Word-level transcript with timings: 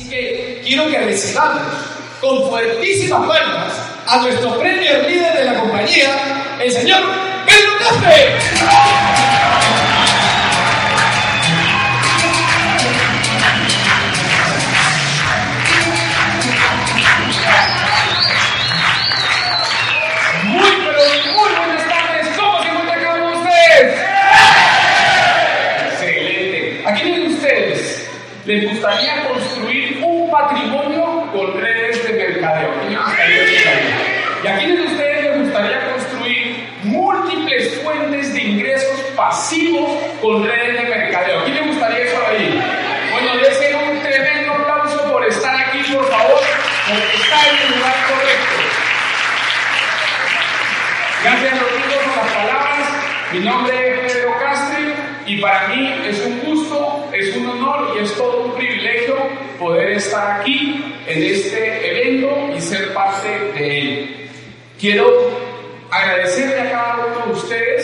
Así 0.00 0.08
que 0.08 0.62
quiero 0.64 0.88
que 0.88 0.98
recibamos 0.98 1.60
con 2.22 2.48
fuertísimas 2.48 3.28
palmas 3.28 3.72
a 4.06 4.22
nuestro 4.22 4.58
premier 4.58 5.06
líder 5.06 5.36
de 5.36 5.44
la 5.44 5.60
compañía, 5.60 6.56
el 6.58 6.72
señor 6.72 7.02
Pedro 7.44 7.72
Caspe. 7.78 9.19
Con 40.20 40.46
redes 40.46 40.82
de 40.82 40.88
mercadeo? 40.88 41.40
¿A 41.40 41.44
quién 41.44 41.56
le 41.56 41.62
gustaría 41.62 42.04
eso 42.04 42.18
ahí? 42.26 42.62
Bueno, 43.12 43.36
deseo 43.38 43.78
un 43.90 44.00
tremendo 44.02 44.52
aplauso 44.52 45.10
por 45.10 45.24
estar 45.26 45.54
aquí, 45.56 45.78
por 45.92 46.04
favor, 46.08 46.40
porque 46.88 47.16
está 47.16 47.48
en 47.48 47.56
el 47.56 47.78
lugar 47.78 47.94
correcto. 48.08 48.60
Gracias, 51.22 51.60
Rodrigo, 51.60 52.00
por 52.04 52.16
las 52.24 52.32
palabras. 52.34 52.88
Mi 53.32 53.40
nombre 53.40 54.06
es 54.06 54.12
Pedro 54.12 54.38
Castri 54.40 54.94
y 55.26 55.40
para 55.40 55.68
mí 55.68 56.02
es 56.06 56.20
un 56.24 56.40
gusto, 56.40 57.08
es 57.12 57.36
un 57.36 57.46
honor 57.46 57.96
y 57.96 58.02
es 58.02 58.14
todo 58.16 58.44
un 58.44 58.56
privilegio 58.56 59.16
poder 59.58 59.92
estar 59.92 60.40
aquí 60.40 60.96
en 61.06 61.22
este 61.22 61.90
evento 61.90 62.56
y 62.56 62.60
ser 62.60 62.92
parte 62.92 63.28
de 63.54 63.80
él. 63.80 64.30
Quiero 64.80 65.06
agradecerle 65.90 66.60
a 66.60 66.70
cada 66.70 67.06
uno 67.06 67.26
de 67.26 67.32
ustedes 67.32 67.79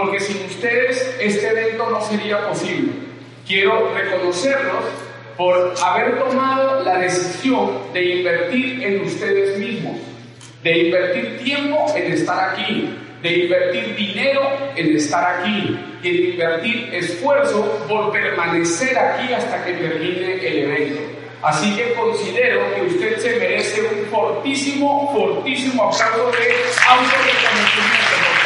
porque 0.00 0.20
sin 0.20 0.46
ustedes 0.46 1.14
este 1.20 1.48
evento 1.48 1.90
no 1.90 2.00
sería 2.00 2.48
posible. 2.48 2.92
Quiero 3.46 3.92
reconocerlos 3.94 4.84
por 5.36 5.74
haber 5.84 6.18
tomado 6.18 6.82
la 6.82 6.98
decisión 6.98 7.70
de 7.92 8.16
invertir 8.16 8.82
en 8.82 9.02
ustedes 9.02 9.58
mismos, 9.58 9.96
de 10.62 10.86
invertir 10.86 11.38
tiempo 11.44 11.92
en 11.94 12.12
estar 12.12 12.50
aquí, 12.50 12.96
de 13.22 13.38
invertir 13.40 13.94
dinero 13.96 14.40
en 14.74 14.96
estar 14.96 15.40
aquí 15.40 15.78
y 16.02 16.10
de 16.10 16.30
invertir 16.30 16.94
esfuerzo 16.94 17.84
por 17.86 18.10
permanecer 18.10 18.98
aquí 18.98 19.34
hasta 19.34 19.64
que 19.64 19.72
termine 19.74 20.34
el 20.34 20.58
evento. 20.64 21.00
Así 21.42 21.76
que 21.76 21.92
considero 21.94 22.74
que 22.74 22.82
usted 22.82 23.18
se 23.18 23.36
merece 23.38 23.82
un 23.82 24.10
fortísimo, 24.10 25.10
fortísimo 25.12 25.84
aplauso 25.84 26.30
de 26.32 26.54
autorreconocimiento, 26.88 28.39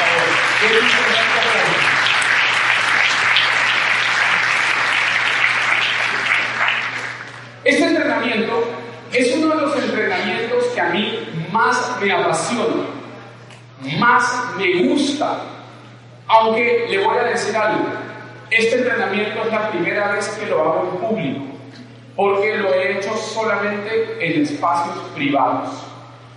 Este 7.65 7.85
entrenamiento 7.87 8.65
es 9.13 9.35
uno 9.37 9.55
de 9.55 9.61
los 9.63 9.77
entrenamientos 9.77 10.65
que 10.75 10.81
a 10.81 10.91
mí 10.91 11.19
más 11.51 11.97
me 12.01 12.13
apasiona 12.13 12.95
más 13.99 14.57
me 14.57 14.89
gusta. 14.89 15.39
Aunque 16.27 16.87
le 16.89 17.05
voy 17.05 17.19
a 17.19 17.25
decir 17.25 17.57
algo, 17.57 17.85
este 18.51 18.79
entrenamiento 18.79 19.43
es 19.45 19.53
la 19.53 19.71
primera 19.71 20.13
vez 20.13 20.29
que 20.29 20.47
lo 20.47 20.61
hago 20.61 20.91
en 20.93 21.09
público, 21.09 21.45
porque 22.17 22.57
lo 22.57 22.73
he 22.73 22.99
hecho 22.99 23.15
solamente 23.17 24.17
en 24.21 24.43
espacios 24.43 24.97
privados. 25.15 25.71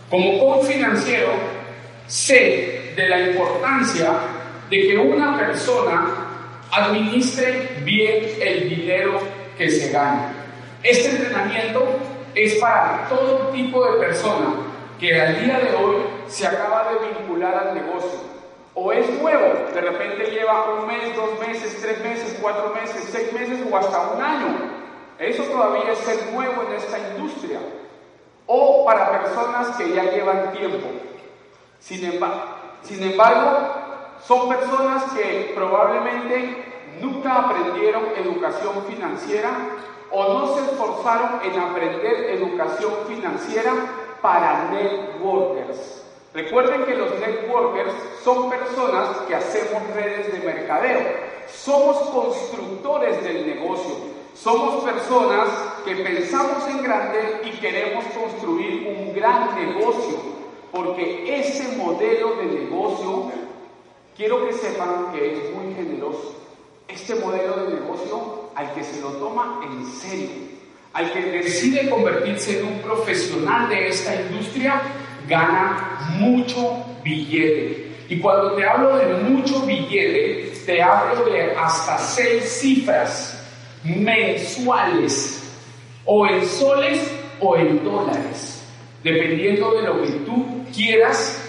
Como 0.09 0.39
coach 0.39 0.67
financiero, 0.67 1.29
sé 2.07 2.76
de 2.97 3.07
la 3.07 3.19
importancia 3.19 4.11
de 4.71 4.87
que 4.87 4.97
una 4.97 5.37
persona 5.37 6.15
administre 6.71 7.77
bien 7.83 8.25
el 8.41 8.69
dinero 8.69 9.19
que 9.55 9.69
se 9.69 9.91
gana. 9.91 10.33
Este 10.81 11.11
entrenamiento 11.11 11.85
es 12.33 12.55
para 12.55 13.07
todo 13.07 13.49
tipo 13.49 13.85
de 13.85 13.99
persona 13.99 14.47
que 14.99 15.21
al 15.21 15.45
día 15.45 15.59
de 15.59 15.75
hoy 15.75 15.97
se 16.27 16.47
acaba 16.47 16.91
de 16.91 17.07
vincular 17.07 17.53
al 17.53 17.75
negocio. 17.75 18.19
O 18.73 18.91
es 18.91 19.07
nuevo, 19.21 19.71
de 19.73 19.81
repente 19.81 20.31
lleva 20.31 20.73
un 20.73 20.87
mes, 20.87 21.15
dos 21.15 21.39
meses, 21.39 21.77
tres 21.79 21.99
meses, 22.01 22.37
cuatro 22.41 22.73
meses, 22.73 23.07
seis 23.11 23.31
meses 23.31 23.59
o 23.71 23.77
hasta 23.77 24.09
un 24.09 24.21
año. 24.21 24.57
Eso 25.19 25.43
todavía 25.43 25.91
es 25.91 26.31
nuevo 26.33 26.63
en 26.67 26.75
esta 26.75 26.97
industria. 27.15 27.59
O 28.47 28.85
para 28.85 29.21
personas 29.21 29.75
que 29.77 29.93
ya 29.93 30.03
llevan 30.03 30.51
tiempo. 30.51 30.87
Sin 31.79 32.03
embargo, 32.05 32.56
sin 32.83 33.03
embargo 33.03 33.67
son 34.25 34.49
personas 34.49 35.03
que 35.13 35.51
probablemente 35.55 36.65
nunca 37.01 37.35
aprendieron 37.35 38.03
educación 38.17 38.83
financiera 38.87 39.51
o 40.11 40.33
no 40.33 40.55
se 40.55 40.61
esforzaron 40.61 41.41
en 41.43 41.59
aprender 41.59 42.31
educación 42.31 42.93
financiera 43.07 43.73
para 44.21 44.69
networkers. 44.71 46.03
Recuerden 46.33 46.85
que 46.85 46.95
los 46.95 47.11
networkers 47.19 47.93
son 48.23 48.49
personas 48.49 49.17
que 49.27 49.35
hacemos 49.35 49.81
redes 49.95 50.31
de 50.31 50.39
mercadeo. 50.45 50.99
Somos 51.47 51.97
constructores 52.09 53.23
del 53.23 53.47
negocio. 53.47 53.95
Somos 54.35 54.83
personas 54.83 55.49
que 55.83 55.95
pensamos 55.95 56.67
en 56.69 56.83
grande 56.83 57.41
y 57.43 57.49
queremos 57.59 58.05
construir 58.05 58.95
un 58.97 59.13
gran 59.15 59.55
negocio. 59.55 60.17
Porque 60.71 61.39
ese 61.39 61.77
modelo 61.77 62.35
de 62.35 62.45
negocio, 62.45 63.31
quiero 64.15 64.47
que 64.47 64.53
sepan 64.53 65.11
que 65.13 65.33
es 65.33 65.55
muy 65.55 65.73
generoso. 65.73 66.35
Este 66.87 67.15
modelo 67.15 67.65
de 67.65 67.79
negocio 67.79 68.49
al 68.55 68.73
que 68.73 68.83
se 68.83 69.01
lo 69.01 69.09
toma 69.13 69.61
en 69.65 69.85
serio 69.85 70.57
al 70.97 71.13
que 71.13 71.21
decide 71.21 71.87
convertirse 71.91 72.59
en 72.59 72.65
un 72.65 72.79
profesional 72.79 73.69
de 73.69 73.89
esta 73.89 74.15
industria, 74.19 74.81
gana 75.27 76.15
mucho 76.17 76.83
billete. 77.03 77.91
Y 78.09 78.19
cuando 78.19 78.53
te 78.53 78.67
hablo 78.67 78.97
de 78.97 79.13
mucho 79.29 79.61
billete, 79.61 80.53
te 80.65 80.81
hablo 80.81 81.25
de 81.25 81.51
hasta 81.51 81.99
seis 81.99 82.45
cifras 82.61 83.39
mensuales, 83.83 85.53
o 86.03 86.25
en 86.25 86.47
soles 86.47 87.11
o 87.39 87.55
en 87.55 87.83
dólares, 87.83 88.56
dependiendo 89.03 89.73
de 89.73 89.81
lo 89.83 90.01
que 90.01 90.11
tú 90.25 90.65
quieras. 90.75 91.41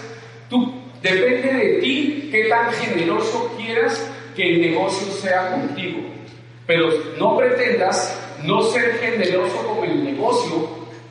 Tú, 0.49 0.73
depende 1.01 1.53
de 1.53 1.81
ti 1.81 2.29
qué 2.31 2.45
tan 2.45 2.71
generoso 2.73 3.53
quieras 3.57 4.09
que 4.35 4.55
el 4.55 4.61
negocio 4.61 5.11
sea 5.13 5.51
contigo. 5.51 5.99
Pero 6.65 6.89
no 7.17 7.37
pretendas 7.37 8.17
no 8.43 8.61
ser 8.63 8.93
generoso 8.99 9.57
con 9.67 9.89
el 9.89 10.03
negocio, 10.03 10.69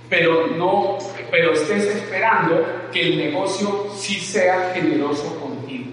pero 0.09 0.47
no, 0.47 0.99
pero 1.31 1.53
estés 1.53 1.85
esperando 1.85 2.65
que 2.93 3.01
el 3.01 3.19
negocio 3.19 3.91
sí 3.95 4.15
sea 4.15 4.73
generoso 4.75 5.39
contigo. 5.41 5.87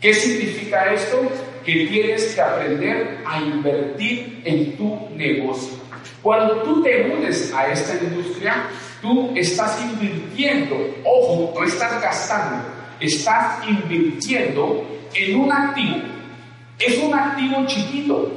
¿Qué 0.00 0.12
significa 0.14 0.92
esto? 0.92 1.22
Que 1.64 1.86
tienes 1.86 2.34
que 2.34 2.40
aprender 2.40 3.18
a 3.24 3.40
invertir 3.40 4.42
en 4.44 4.76
tu 4.76 5.08
negocio. 5.16 5.78
Cuando 6.22 6.62
tú 6.62 6.82
te 6.82 7.10
unes 7.10 7.52
a 7.54 7.72
esta 7.72 8.02
industria, 8.02 8.66
tú 9.04 9.32
estás 9.36 9.78
invirtiendo, 9.82 10.76
ojo, 11.04 11.52
no 11.54 11.64
estás 11.66 12.00
gastando, 12.00 12.64
estás 12.98 13.68
invirtiendo 13.68 14.82
en 15.12 15.40
un 15.40 15.52
activo. 15.52 15.96
Es 16.78 16.98
un 16.98 17.12
activo 17.12 17.66
chiquito, 17.66 18.32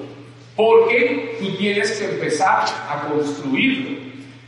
porque 0.58 1.38
tú 1.40 1.56
tienes 1.56 1.90
que 1.94 2.06
empezar 2.06 2.66
a 2.90 3.08
construirlo. 3.08 3.98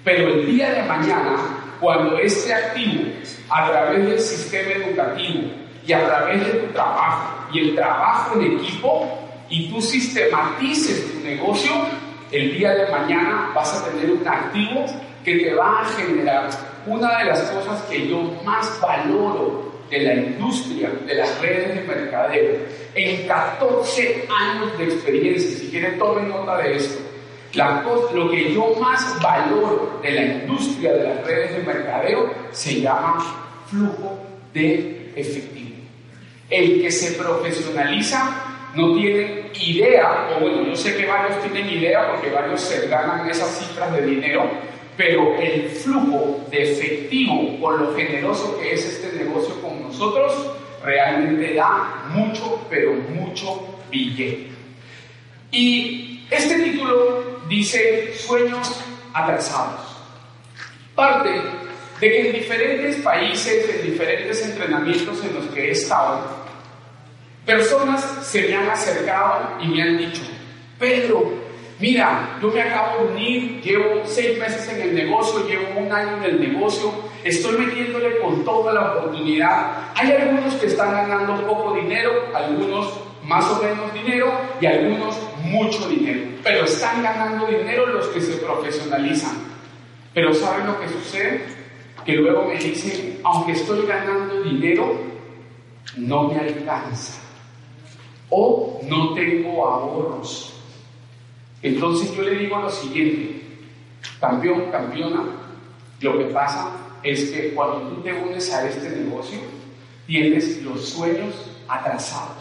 Pero 0.03 0.27
el 0.27 0.45
día 0.45 0.71
de 0.71 0.83
mañana, 0.83 1.37
cuando 1.79 2.17
este 2.19 2.53
activo, 2.53 3.03
a 3.49 3.69
través 3.71 4.05
del 4.05 4.19
sistema 4.19 4.71
educativo 4.71 5.51
y 5.87 5.93
a 5.93 6.05
través 6.05 6.45
de 6.45 6.53
tu 6.59 6.73
trabajo 6.73 7.47
y 7.53 7.59
el 7.59 7.75
trabajo 7.75 8.39
en 8.39 8.57
equipo, 8.57 9.07
y 9.49 9.69
tú 9.69 9.81
sistematices 9.81 11.13
tu 11.13 11.23
negocio, 11.23 11.71
el 12.31 12.57
día 12.57 12.71
de 12.75 12.91
mañana 12.91 13.51
vas 13.55 13.73
a 13.73 13.89
tener 13.89 14.11
un 14.11 14.27
activo 14.27 14.85
que 15.23 15.35
te 15.39 15.53
va 15.53 15.81
a 15.81 15.85
generar 15.85 16.49
una 16.85 17.19
de 17.19 17.25
las 17.25 17.41
cosas 17.41 17.81
que 17.83 18.07
yo 18.07 18.21
más 18.43 18.79
valoro 18.81 19.69
de 19.89 19.99
la 19.99 20.13
industria 20.13 20.91
de 21.05 21.15
las 21.15 21.41
redes 21.41 21.75
de 21.75 21.81
mercadeo 21.83 22.57
en 22.95 23.27
14 23.27 24.27
años 24.29 24.77
de 24.77 24.83
experiencia. 24.85 25.57
Si 25.57 25.69
quieren, 25.69 25.97
tomen 25.97 26.29
nota 26.29 26.57
de 26.57 26.75
esto. 26.75 26.99
La 27.53 27.83
lo 28.13 28.29
que 28.29 28.53
yo 28.53 28.75
más 28.79 29.19
valoro 29.21 29.99
de 30.03 30.11
la 30.11 30.21
industria 30.21 30.93
de 30.93 31.03
las 31.03 31.25
redes 31.25 31.57
de 31.57 31.63
mercadeo 31.63 32.31
se 32.51 32.81
llama 32.81 33.17
flujo 33.67 34.19
de 34.53 35.11
efectivo. 35.15 35.75
El 36.49 36.81
que 36.81 36.91
se 36.91 37.13
profesionaliza 37.13 38.49
no 38.75 38.93
tiene 38.93 39.49
idea, 39.59 40.29
o 40.35 40.41
bueno, 40.41 40.63
yo 40.63 40.75
sé 40.75 40.95
que 40.95 41.07
varios 41.07 41.41
tienen 41.41 41.69
idea 41.69 42.11
porque 42.11 42.29
varios 42.29 42.61
se 42.61 42.87
ganan 42.87 43.27
esas 43.27 43.49
cifras 43.57 43.91
de 43.93 44.01
dinero, 44.03 44.49
pero 44.99 45.33
el 45.39 45.69
flujo 45.69 46.45
de 46.51 46.73
efectivo 46.73 47.57
por 47.61 47.79
lo 47.79 47.95
generoso 47.95 48.59
que 48.59 48.73
es 48.73 48.85
este 48.85 49.23
negocio 49.23 49.55
con 49.61 49.81
nosotros 49.81 50.33
realmente 50.83 51.53
da 51.53 52.03
mucho, 52.09 52.67
pero 52.69 52.91
mucho 52.95 53.79
billete. 53.89 54.49
Y 55.53 56.25
este 56.29 56.59
título 56.59 57.39
dice 57.47 58.13
sueños 58.13 58.83
atrasados. 59.13 59.79
Parte 60.95 61.29
de 61.29 61.41
que 62.01 62.27
en 62.27 62.33
diferentes 62.33 62.97
países, 62.97 63.69
en 63.73 63.89
diferentes 63.89 64.45
entrenamientos 64.45 65.23
en 65.23 65.33
los 65.33 65.45
que 65.45 65.69
he 65.69 65.71
estado, 65.71 66.27
personas 67.45 68.03
se 68.21 68.49
me 68.49 68.55
han 68.57 68.69
acercado 68.69 69.61
y 69.61 69.67
me 69.69 69.81
han 69.81 69.97
dicho, 69.97 70.23
Pedro, 70.77 71.38
mira, 71.79 72.37
yo 72.41 72.49
me 72.49 72.61
acabo 72.61 73.03
de 73.03 73.13
unir, 73.13 73.61
llevo 73.61 74.01
seis 74.05 74.37
meses 74.37 74.67
en 74.69 74.81
el 74.81 74.95
negocio, 74.95 75.47
llevo 75.47 75.79
un 75.79 75.91
año 75.91 76.17
en 76.17 76.23
el 76.23 76.39
negocio, 76.39 76.91
estoy 77.23 77.57
metiéndole 77.57 78.19
con 78.19 78.43
toda 78.43 78.73
la 78.73 78.91
oportunidad. 78.91 79.91
Hay 79.95 80.11
algunos 80.11 80.53
que 80.55 80.67
están 80.67 80.91
ganando 80.91 81.45
poco 81.47 81.73
dinero, 81.75 82.11
algunos 82.33 82.93
más 83.23 83.45
o 83.45 83.61
menos 83.61 83.93
dinero 83.93 84.31
y 84.59 84.65
algunos 84.65 85.15
mucho 85.43 85.87
dinero, 85.87 86.21
pero 86.43 86.65
están 86.65 87.01
ganando 87.03 87.47
dinero 87.47 87.87
los 87.87 88.07
que 88.07 88.21
se 88.21 88.33
profesionalizan. 88.37 89.49
Pero 90.13 90.33
¿saben 90.33 90.67
lo 90.67 90.79
que 90.79 90.89
sucede? 90.89 91.59
que 92.05 92.15
luego 92.15 92.45
me 92.45 92.57
dicen, 92.57 93.19
aunque 93.23 93.51
estoy 93.51 93.85
ganando 93.85 94.41
dinero, 94.41 94.95
no 95.97 96.23
me 96.23 96.39
alcanza. 96.39 97.21
O 98.29 98.79
no 98.83 99.13
tengo 99.13 99.65
ahorros. 99.65 100.48
Entonces 101.61 102.15
yo 102.15 102.23
le 102.23 102.35
digo 102.35 102.59
lo 102.59 102.69
siguiente, 102.69 103.41
campeón, 104.19 104.71
campeona, 104.71 105.23
lo 105.99 106.17
que 106.17 106.25
pasa 106.25 106.71
es 107.03 107.31
que 107.31 107.53
cuando 107.53 107.89
tú 107.89 108.01
te 108.01 108.13
unes 108.13 108.53
a 108.53 108.67
este 108.67 108.89
negocio, 108.89 109.39
tienes 110.07 110.61
los 110.63 110.89
sueños 110.89 111.35
atrasados. 111.67 112.37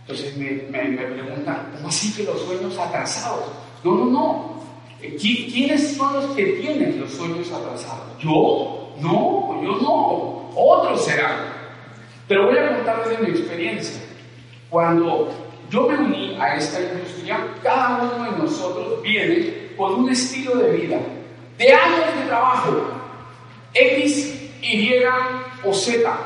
Entonces 0.00 0.36
me, 0.38 0.50
me, 0.70 0.96
preguntan, 0.96 1.70
¿cómo 1.76 1.88
así 1.88 2.12
que 2.14 2.24
los 2.24 2.40
sueños 2.40 2.78
atrasados? 2.78 3.44
No, 3.84 3.94
no, 3.94 4.04
no. 4.06 4.58
¿Quiénes 5.20 5.96
son 5.96 6.14
los 6.14 6.24
que 6.34 6.44
tienen 6.44 6.98
los 6.98 7.12
sueños 7.12 7.52
atrasados? 7.52 8.18
¿Yo? 8.18 8.94
No, 9.00 9.62
yo 9.62 9.78
no. 9.82 10.50
Otros 10.56 11.04
serán. 11.04 11.52
Pero 12.26 12.46
voy 12.46 12.58
a 12.58 12.76
contarles 12.76 13.20
de 13.20 13.26
mi 13.26 13.30
experiencia. 13.30 14.00
Cuando 14.70 15.30
yo 15.70 15.88
me 15.88 15.98
uní 15.98 16.36
a 16.40 16.56
esta 16.56 16.80
industria, 16.80 17.46
cada 17.62 18.02
uno 18.02 18.24
de 18.24 18.38
nosotros 18.38 19.02
viene 19.02 19.68
con 19.76 19.94
un 19.94 20.10
estilo 20.10 20.56
de 20.56 20.70
vida, 20.72 20.98
de 21.58 21.72
años 21.72 22.14
de 22.16 22.26
trabajo, 22.26 22.90
X, 23.74 24.50
Y 24.62 24.94
o 25.64 25.72
Z. 25.72 26.18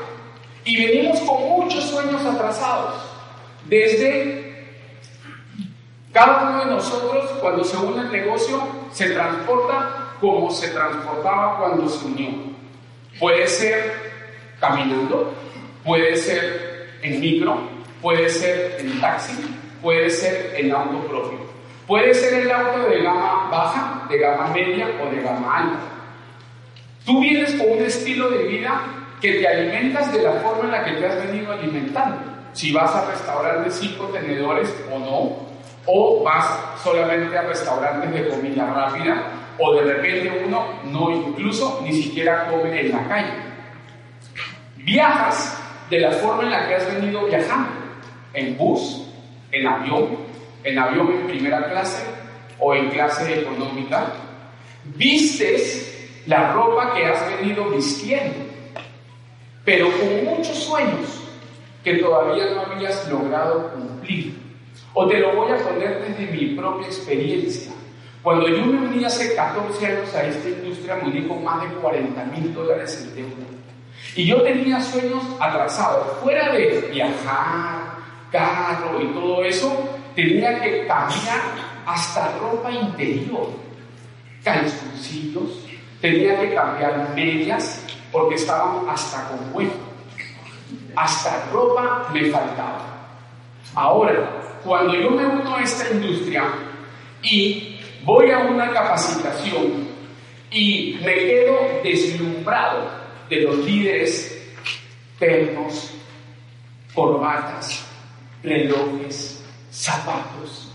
Y 0.65 0.77
venimos 0.77 1.19
con 1.21 1.41
muchos 1.41 1.83
sueños 1.83 2.23
atrasados. 2.25 2.95
Desde 3.65 4.53
cada 6.13 6.49
uno 6.49 6.65
de 6.65 6.71
nosotros, 6.71 7.31
cuando 7.41 7.63
se 7.63 7.75
une 7.77 7.99
al 7.99 8.11
negocio, 8.11 8.61
se 8.91 9.09
transporta 9.09 10.13
como 10.21 10.49
se 10.51 10.69
transportaba 10.69 11.57
cuando 11.57 11.89
se 11.89 12.05
unió. 12.05 12.29
Puede 13.19 13.47
ser 13.47 14.13
caminando, 14.59 15.33
puede 15.83 16.15
ser 16.15 16.97
en 17.01 17.19
micro, 17.19 17.72
puede 18.03 18.29
ser 18.29 18.75
en 18.79 19.01
taxi, 19.01 19.33
puede 19.81 20.11
ser 20.11 20.53
en 20.55 20.71
auto 20.71 20.99
propio. 21.07 21.39
Puede 21.87 22.13
ser 22.13 22.41
el 22.41 22.51
auto 22.51 22.87
de 22.89 23.01
gama 23.01 23.49
baja, 23.49 24.05
de 24.09 24.19
gama 24.19 24.47
media 24.49 24.87
o 25.01 25.09
de 25.09 25.21
gama 25.21 25.57
alta. 25.57 25.79
Tú 27.05 27.19
vienes 27.19 27.53
con 27.53 27.71
un 27.71 27.83
estilo 27.83 28.29
de 28.29 28.43
vida 28.43 28.81
que 29.19 29.33
te 29.33 29.47
alimentas 29.47 30.13
de 30.13 30.21
la 30.21 30.33
forma 30.33 30.65
en 30.65 30.71
la 30.71 30.85
que 30.85 30.91
te 30.91 31.07
has 31.07 31.25
venido 31.25 31.51
alimentando. 31.51 32.17
Si 32.53 32.71
vas 32.71 32.93
a 32.93 33.09
restaurar 33.09 33.63
de 33.63 33.71
cinco 33.71 34.05
tenedores 34.07 34.71
o 34.91 34.99
no, 34.99 35.53
o 35.85 36.23
vas 36.23 36.79
solamente 36.83 37.37
a 37.37 37.41
restaurantes 37.43 38.11
de 38.13 38.29
comida 38.29 38.65
rápida 38.65 39.23
o 39.59 39.75
de 39.75 39.93
repente 39.93 40.43
uno 40.45 40.65
no 40.85 41.11
incluso 41.11 41.81
ni 41.83 41.93
siquiera 41.93 42.47
come 42.49 42.79
en 42.79 42.91
la 42.91 43.07
calle. 43.07 43.33
Viajas 44.77 45.59
de 45.89 45.99
la 45.99 46.11
forma 46.11 46.43
en 46.43 46.51
la 46.51 46.67
que 46.67 46.75
has 46.75 46.93
venido 46.93 47.25
viajando, 47.25 47.69
en 48.33 48.57
bus, 48.57 49.07
en 49.51 49.67
avión, 49.67 50.17
en 50.63 50.79
avión 50.79 51.11
en 51.11 51.27
primera 51.27 51.69
clase 51.69 52.03
o 52.59 52.73
en 52.73 52.89
clase 52.89 53.41
económica. 53.41 54.13
Vistes 54.95 56.07
la 56.25 56.53
ropa 56.53 56.93
que 56.93 57.05
has 57.05 57.37
venido 57.37 57.69
vistiendo, 57.69 58.35
pero 59.63 59.87
con 59.91 60.25
muchos 60.25 60.57
sueños 60.57 61.21
que 61.83 61.95
todavía 61.95 62.45
no 62.51 62.61
habías 62.61 63.07
logrado 63.09 63.71
cumplir. 63.73 64.41
O 64.93 65.07
te 65.07 65.19
lo 65.19 65.35
voy 65.35 65.51
a 65.51 65.57
poner 65.57 66.05
desde 66.07 66.31
mi 66.31 66.55
propia 66.55 66.87
experiencia. 66.87 67.71
Cuando 68.21 68.47
yo 68.47 68.65
me 68.65 68.87
uní 68.87 69.03
hace 69.03 69.35
14 69.35 69.85
años 69.85 70.15
a 70.15 70.23
esta 70.23 70.47
industria, 70.47 70.95
me 70.95 71.09
uní 71.09 71.27
con 71.27 71.43
más 71.43 71.61
de 71.61 71.75
40 71.75 72.25
mil 72.25 72.53
dólares 72.53 73.01
en 73.01 73.15
deuda. 73.15 73.45
Y 74.15 74.25
yo 74.25 74.41
tenía 74.43 74.79
sueños 74.79 75.23
atrasados. 75.39 76.19
Fuera 76.21 76.53
de 76.53 76.89
viajar, 76.91 77.82
carro 78.33 79.01
y 79.01 79.05
todo 79.13 79.43
eso, 79.45 79.89
tenía 80.15 80.59
que 80.59 80.85
cambiar 80.87 81.41
hasta 81.85 82.37
ropa 82.39 82.71
interior, 82.71 83.49
calzoncillos, 84.43 85.65
tenía 86.01 86.41
que 86.41 86.53
cambiar 86.53 87.13
medias 87.15 87.85
porque 88.11 88.35
estaban 88.35 88.89
hasta 88.89 89.29
con 89.29 89.39
hueco. 89.53 89.75
Hasta 90.95 91.45
ropa 91.51 92.09
me 92.13 92.25
faltaba. 92.25 93.07
Ahora, 93.73 94.59
cuando 94.63 94.95
yo 94.95 95.11
me 95.11 95.25
uno 95.25 95.55
a 95.55 95.61
esta 95.61 95.91
industria 95.91 96.43
y 97.21 97.79
voy 98.03 98.31
a 98.31 98.39
una 98.39 98.71
capacitación 98.71 99.87
y 100.51 100.99
me 101.03 101.13
quedo 101.13 101.57
deslumbrado 101.83 102.89
de 103.29 103.41
los 103.41 103.57
líderes 103.57 104.53
pernos, 105.17 105.91
corbatas, 106.93 107.92
relojes, 108.43 109.43
zapatos, 109.71 110.69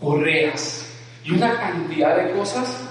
correas 0.00 0.90
y 1.24 1.32
una 1.32 1.58
cantidad 1.58 2.16
de 2.16 2.32
cosas, 2.32 2.86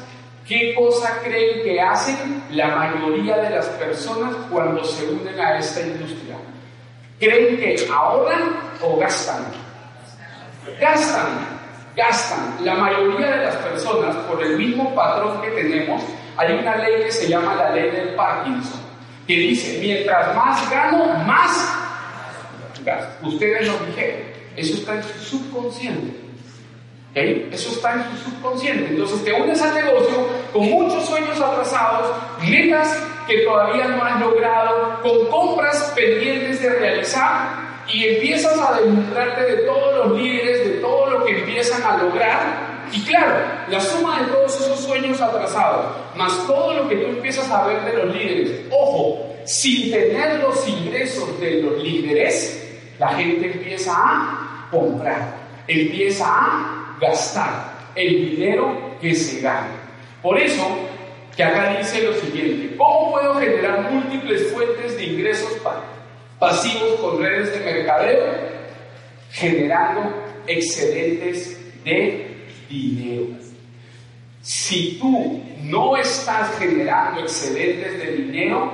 ¿qué 0.47 0.73
cosa 0.75 1.19
creen 1.23 1.63
que 1.63 1.79
hacen 1.79 2.43
la 2.51 2.75
mayoría 2.75 3.37
de 3.37 3.51
las 3.51 3.67
personas 3.67 4.35
cuando 4.51 4.83
se 4.83 5.05
unen 5.05 5.39
a 5.39 5.59
esta 5.59 5.81
industria? 5.81 6.35
¿Creen 7.19 7.57
que 7.57 7.87
ahorran 7.91 8.57
o 8.81 8.97
gastan? 8.97 9.45
Gastan, 10.79 11.47
gastan. 11.95 12.57
La 12.65 12.75
mayoría 12.75 13.29
de 13.29 13.45
las 13.45 13.55
personas, 13.57 14.15
por 14.27 14.41
el 14.41 14.57
mismo 14.57 14.93
patrón 14.95 15.41
que 15.41 15.49
tenemos, 15.51 16.01
hay 16.35 16.53
una 16.53 16.77
ley 16.77 17.03
que 17.03 17.11
se 17.11 17.29
llama 17.29 17.53
la 17.55 17.69
ley 17.69 17.91
del 17.91 18.15
Parkinson, 18.15 18.81
que 19.27 19.35
dice, 19.35 19.77
mientras 19.79 20.35
más 20.35 20.69
gano, 20.71 21.05
más 21.25 21.72
Ustedes 23.23 23.67
lo 23.67 23.85
dijeron, 23.85 24.21
eso 24.55 24.73
está 24.75 24.95
en 24.95 25.03
su 25.03 25.37
subconsciente. 25.37 26.23
Eso 27.15 27.69
está 27.69 27.93
en 27.93 28.03
su 28.17 28.29
subconsciente. 28.29 28.89
Entonces 28.89 29.23
te 29.23 29.33
unes 29.33 29.61
al 29.61 29.75
negocio 29.75 30.27
con 30.51 30.65
muchos 30.69 31.05
sueños 31.05 31.39
atrasados, 31.39 32.11
metas 32.41 32.97
que 33.27 33.39
todavía 33.39 33.87
no 33.87 34.03
has 34.03 34.19
logrado, 34.19 34.99
con 35.03 35.27
compras 35.27 35.93
pendientes 35.95 36.61
de 36.61 36.69
realizar 36.69 37.83
y 37.91 38.07
empiezas 38.07 38.57
a 38.59 38.79
demostrarte 38.81 39.43
de 39.43 39.57
todos 39.63 40.07
los 40.07 40.17
líderes, 40.19 40.67
de 40.67 40.73
todo 40.79 41.11
lo 41.11 41.25
que 41.25 41.39
empiezan 41.39 41.83
a 41.83 41.97
lograr. 41.97 42.73
Y 42.91 43.01
claro, 43.01 43.35
la 43.69 43.79
suma 43.79 44.21
de 44.21 44.31
todos 44.31 44.59
esos 44.59 44.79
sueños 44.79 45.21
atrasados, 45.21 45.95
más 46.15 46.47
todo 46.47 46.73
lo 46.73 46.89
que 46.89 46.95
tú 46.95 47.07
empiezas 47.07 47.49
a 47.49 47.67
ver 47.67 47.81
de 47.85 47.93
los 47.93 48.15
líderes, 48.15 48.61
ojo, 48.71 49.35
sin 49.45 49.91
tener 49.91 50.39
los 50.39 50.67
ingresos 50.67 51.39
de 51.39 51.61
los 51.61 51.83
líderes, 51.83 52.62
la 53.03 53.09
gente 53.15 53.51
empieza 53.51 53.91
a 53.93 54.67
comprar, 54.71 55.35
empieza 55.67 56.25
a 56.25 56.95
gastar 57.01 57.73
el 57.95 58.29
dinero 58.29 58.95
que 59.01 59.13
se 59.13 59.41
gana. 59.41 59.67
Por 60.21 60.39
eso, 60.39 60.65
que 61.35 61.43
acá 61.43 61.75
dice 61.77 62.01
lo 62.03 62.13
siguiente, 62.13 62.77
¿cómo 62.77 63.11
puedo 63.11 63.35
generar 63.35 63.91
múltiples 63.91 64.53
fuentes 64.53 64.95
de 64.95 65.03
ingresos 65.03 65.51
pasivos 66.39 66.97
con 67.01 67.21
redes 67.21 67.51
de 67.51 67.73
mercadeo, 67.73 68.23
generando 69.31 70.13
excedentes 70.47 71.59
de 71.83 72.37
dinero. 72.69 73.37
Si 74.41 74.97
tú 74.97 75.41
no 75.63 75.97
estás 75.97 76.57
generando 76.57 77.19
excedentes 77.19 77.97
de 77.99 78.11
dinero, 78.13 78.71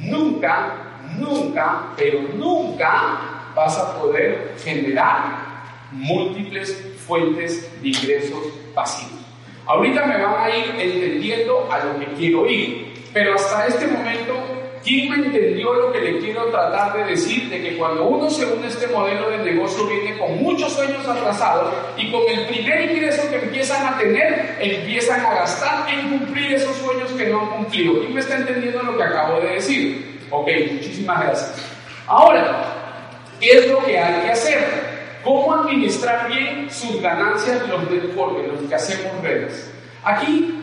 nunca, 0.00 1.00
nunca, 1.16 1.92
pero 1.96 2.22
nunca 2.34 3.37
vas 3.58 3.76
a 3.76 3.98
poder 3.98 4.54
generar 4.62 5.48
múltiples 5.90 6.80
fuentes 7.04 7.68
de 7.82 7.88
ingresos 7.88 8.44
pasivos. 8.72 9.18
Ahorita 9.66 10.06
me 10.06 10.22
van 10.22 10.44
a 10.44 10.56
ir 10.56 10.74
entendiendo 10.78 11.68
a 11.70 11.84
lo 11.84 11.98
que 11.98 12.06
quiero 12.16 12.48
ir, 12.48 12.94
pero 13.12 13.34
hasta 13.34 13.66
este 13.66 13.88
momento, 13.88 14.34
¿quién 14.84 15.10
me 15.10 15.26
entendió 15.26 15.74
lo 15.74 15.92
que 15.92 16.00
le 16.00 16.18
quiero 16.20 16.44
tratar 16.46 16.96
de 16.96 17.04
decir? 17.10 17.50
De 17.50 17.60
que 17.60 17.76
cuando 17.76 18.06
uno 18.06 18.30
se 18.30 18.46
une 18.46 18.66
a 18.66 18.68
este 18.68 18.86
modelo 18.86 19.28
de 19.28 19.38
negocio 19.38 19.86
viene 19.88 20.16
con 20.16 20.40
muchos 20.40 20.72
sueños 20.72 21.06
atrasados 21.06 21.74
y 21.96 22.12
con 22.12 22.22
el 22.28 22.46
primer 22.46 22.92
ingreso 22.92 23.28
que 23.28 23.36
empiezan 23.36 23.92
a 23.92 23.98
tener, 23.98 24.56
empiezan 24.60 25.20
a 25.20 25.34
gastar 25.34 25.90
en 25.92 26.10
cumplir 26.10 26.54
esos 26.54 26.76
sueños 26.76 27.10
que 27.10 27.26
no 27.26 27.40
han 27.40 27.46
cumplido. 27.48 27.98
¿Quién 27.98 28.14
me 28.14 28.20
está 28.20 28.36
entendiendo 28.36 28.84
lo 28.84 28.96
que 28.96 29.02
acabo 29.02 29.40
de 29.40 29.54
decir? 29.54 30.20
Ok, 30.30 30.48
muchísimas 30.74 31.20
gracias. 31.20 31.78
Ahora, 32.06 32.77
¿qué 33.40 33.58
es 33.58 33.70
lo 33.70 33.84
que 33.84 33.98
hay 33.98 34.22
que 34.22 34.30
hacer? 34.30 34.88
¿Cómo 35.24 35.54
administrar 35.54 36.28
bien 36.28 36.70
sus 36.70 37.00
ganancias 37.00 37.68
los 37.68 37.90
networkers, 37.90 38.48
los 38.48 38.68
que 38.68 38.74
hacemos 38.74 39.22
redes? 39.22 39.70
Aquí 40.04 40.54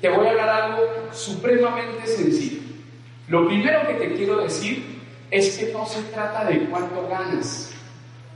te 0.00 0.08
voy 0.08 0.26
a 0.26 0.30
hablar 0.30 0.48
algo 0.48 0.82
supremamente 1.12 2.06
sencillo. 2.06 2.62
Lo 3.28 3.46
primero 3.46 3.86
que 3.86 3.94
te 3.94 4.14
quiero 4.14 4.38
decir 4.38 5.00
es 5.30 5.56
que 5.56 5.72
no 5.72 5.86
se 5.86 6.02
trata 6.02 6.44
de 6.44 6.66
cuánto 6.66 7.08
ganas, 7.08 7.72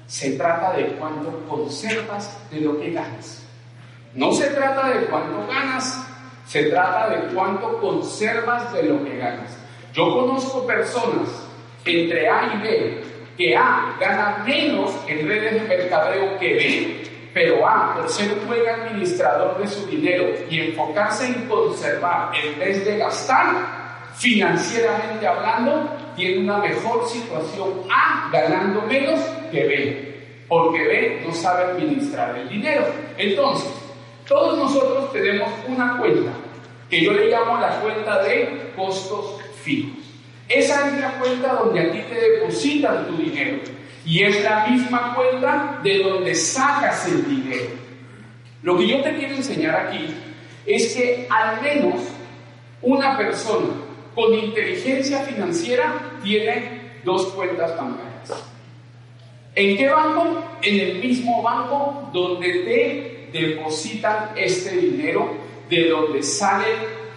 se 0.06 0.32
trata 0.32 0.72
de 0.72 0.94
cuánto 0.94 1.44
conservas 1.48 2.38
de 2.50 2.60
lo 2.60 2.80
que 2.80 2.92
ganas. 2.92 3.44
No 4.14 4.32
se 4.32 4.46
trata 4.46 4.88
de 4.88 5.06
cuánto 5.06 5.46
ganas, 5.46 6.06
se 6.46 6.64
trata 6.64 7.10
de 7.10 7.34
cuánto 7.34 7.78
conservas 7.80 8.72
de 8.72 8.84
lo 8.84 9.04
que 9.04 9.18
ganas. 9.18 9.56
Yo 9.92 10.14
conozco 10.14 10.66
personas 10.66 11.28
entre 11.84 12.28
A 12.28 12.54
y 12.54 12.62
B 12.62 13.07
que 13.38 13.56
A 13.56 13.96
gana 14.00 14.42
menos 14.44 14.92
en 15.06 15.26
redes 15.26 15.54
de 15.54 15.68
mercadeo 15.68 16.38
que 16.40 16.54
B, 16.54 17.02
pero 17.32 17.66
A, 17.66 17.94
por 17.94 18.10
ser 18.10 18.32
un 18.32 18.48
buen 18.48 18.68
administrador 18.68 19.56
de 19.58 19.68
su 19.68 19.86
dinero 19.86 20.26
y 20.50 20.60
enfocarse 20.60 21.26
en 21.26 21.48
conservar 21.48 22.32
en 22.34 22.58
vez 22.58 22.84
de 22.84 22.98
gastar, 22.98 23.78
financieramente 24.16 25.24
hablando, 25.24 25.88
tiene 26.16 26.40
una 26.40 26.58
mejor 26.58 27.06
situación 27.08 27.84
A 27.88 28.28
ganando 28.32 28.82
menos 28.82 29.20
que 29.52 29.64
B, 29.64 30.24
porque 30.48 30.82
B 30.82 31.22
no 31.24 31.32
sabe 31.32 31.72
administrar 31.72 32.36
el 32.36 32.48
dinero. 32.48 32.86
Entonces, 33.16 33.70
todos 34.26 34.58
nosotros 34.58 35.12
tenemos 35.12 35.48
una 35.68 35.96
cuenta 35.98 36.32
que 36.90 37.04
yo 37.04 37.12
le 37.12 37.28
llamo 37.28 37.60
la 37.60 37.80
cuenta 37.80 38.20
de 38.24 38.72
costos 38.74 39.40
fijos. 39.62 40.07
Esa 40.48 40.88
es 40.88 41.00
la 41.00 41.18
cuenta 41.18 41.54
donde 41.54 41.80
a 41.80 41.92
ti 41.92 42.00
te 42.08 42.14
depositan 42.14 43.06
tu 43.06 43.16
dinero 43.18 43.58
y 44.04 44.22
es 44.22 44.42
la 44.42 44.66
misma 44.66 45.14
cuenta 45.14 45.80
de 45.82 45.98
donde 45.98 46.34
sacas 46.34 47.06
el 47.06 47.28
dinero. 47.28 47.68
Lo 48.62 48.78
que 48.78 48.88
yo 48.88 49.02
te 49.02 49.14
quiero 49.16 49.34
enseñar 49.34 49.76
aquí 49.76 50.06
es 50.64 50.94
que 50.94 51.26
al 51.28 51.60
menos 51.60 52.00
una 52.80 53.18
persona 53.18 53.68
con 54.14 54.32
inteligencia 54.32 55.20
financiera 55.20 55.94
tiene 56.22 56.80
dos 57.04 57.26
cuentas 57.26 57.76
bancarias. 57.76 58.44
¿En 59.54 59.76
qué 59.76 59.88
banco? 59.90 60.42
En 60.62 60.80
el 60.80 60.98
mismo 60.98 61.42
banco 61.42 62.08
donde 62.12 63.28
te 63.32 63.38
depositan 63.38 64.30
este 64.36 64.76
dinero, 64.76 65.36
de 65.68 65.90
donde 65.90 66.22
sale 66.22 66.66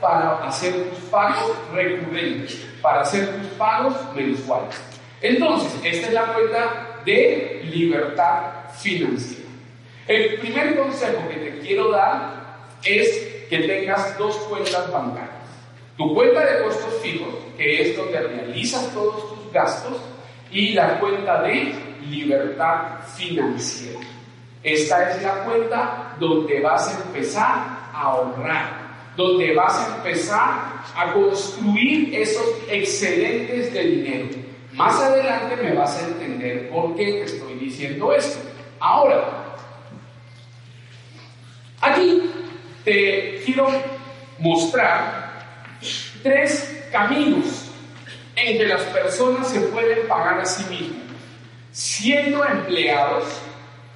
para 0.01 0.45
hacer 0.45 0.73
tus 0.89 1.00
pagos 1.09 1.55
recurrentes 1.73 2.70
para 2.81 3.01
hacer 3.01 3.27
tus 3.38 3.47
pagos 3.51 3.95
mensuales. 4.15 4.81
Entonces, 5.21 5.71
esta 5.83 6.07
es 6.07 6.13
la 6.13 6.33
cuenta 6.33 7.00
de 7.05 7.61
libertad 7.71 8.69
financiera. 8.77 9.50
El 10.07 10.39
primer 10.39 10.75
consejo 10.75 11.27
que 11.29 11.35
te 11.35 11.59
quiero 11.59 11.91
dar 11.91 12.41
es 12.83 13.45
que 13.50 13.59
tengas 13.59 14.17
dos 14.17 14.35
cuentas 14.50 14.91
bancarias. 14.91 15.29
Tu 15.97 16.13
cuenta 16.15 16.43
de 16.45 16.63
costos 16.63 17.00
fijos, 17.01 17.35
que 17.57 17.81
es 17.81 17.97
donde 17.97 18.19
realizas 18.19 18.91
todos 18.93 19.29
tus 19.29 19.51
gastos, 19.51 20.01
y 20.50 20.73
la 20.73 21.00
cuenta 21.00 21.43
de 21.43 21.73
libertad 22.09 23.00
financiera. 23.15 24.00
Esta 24.63 25.11
es 25.11 25.21
la 25.21 25.43
cuenta 25.43 26.15
donde 26.19 26.59
vas 26.61 26.88
a 26.88 27.03
empezar 27.03 27.55
a 27.93 28.01
ahorrar 28.01 28.80
donde 29.15 29.53
vas 29.53 29.77
a 29.77 29.96
empezar 29.98 30.84
a 30.96 31.13
construir 31.13 32.15
esos 32.15 32.46
excedentes 32.70 33.74
de 33.74 33.84
dinero. 33.84 34.30
Más 34.74 34.96
adelante 35.00 35.58
me 35.58 35.74
vas 35.74 36.01
a 36.01 36.08
entender 36.08 36.70
por 36.70 36.96
qué 36.96 37.06
te 37.06 37.24
estoy 37.24 37.56
diciendo 37.56 38.13
esto. 38.13 38.39
Ahora, 38.80 39.56
aquí 41.82 42.32
te 42.86 43.41
quiero 43.46 43.70
mostrar 44.39 45.32
tres 46.24 46.86
caminos 46.91 47.70
en 48.36 48.58
que 48.58 48.65
las 48.65 48.82
personas 48.84 49.50
se 49.50 49.60
pueden 49.60 50.08
pagar 50.08 50.39
a 50.39 50.46
sí 50.46 50.63
mismas, 50.70 51.01
siendo 51.72 52.46
empleados 52.46 53.25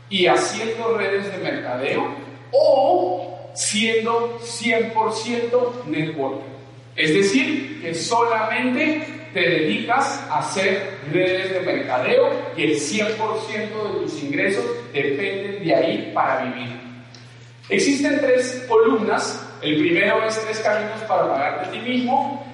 y 0.09 0.27
haciendo 0.27 0.97
redes 0.97 1.31
de 1.31 1.37
mercadeo 1.37 2.15
o 2.51 3.24
siendo 3.55 4.39
100% 4.39 5.85
networker. 5.87 6.55
Es 6.95 7.13
decir, 7.13 7.81
que 7.81 7.93
solamente 7.93 9.05
te 9.33 9.41
dedicas 9.41 10.23
a 10.29 10.39
hacer 10.39 10.97
redes 11.11 11.51
de 11.51 11.59
mercadeo 11.59 12.29
y 12.55 12.63
el 12.63 12.75
100% 12.75 13.17
de 13.17 13.99
tus 14.01 14.23
ingresos 14.23 14.63
dependen 14.93 15.63
de 15.63 15.75
ahí 15.75 16.11
para 16.13 16.45
vivir. 16.45 16.69
Existen 17.67 18.19
tres 18.21 18.65
columnas. 18.67 19.41
El 19.61 19.77
primero 19.79 20.23
es 20.25 20.39
tres 20.45 20.59
caminos 20.59 21.01
para 21.07 21.27
pagarte 21.27 21.65
a 21.65 21.71
ti 21.71 21.79
mismo 21.79 22.45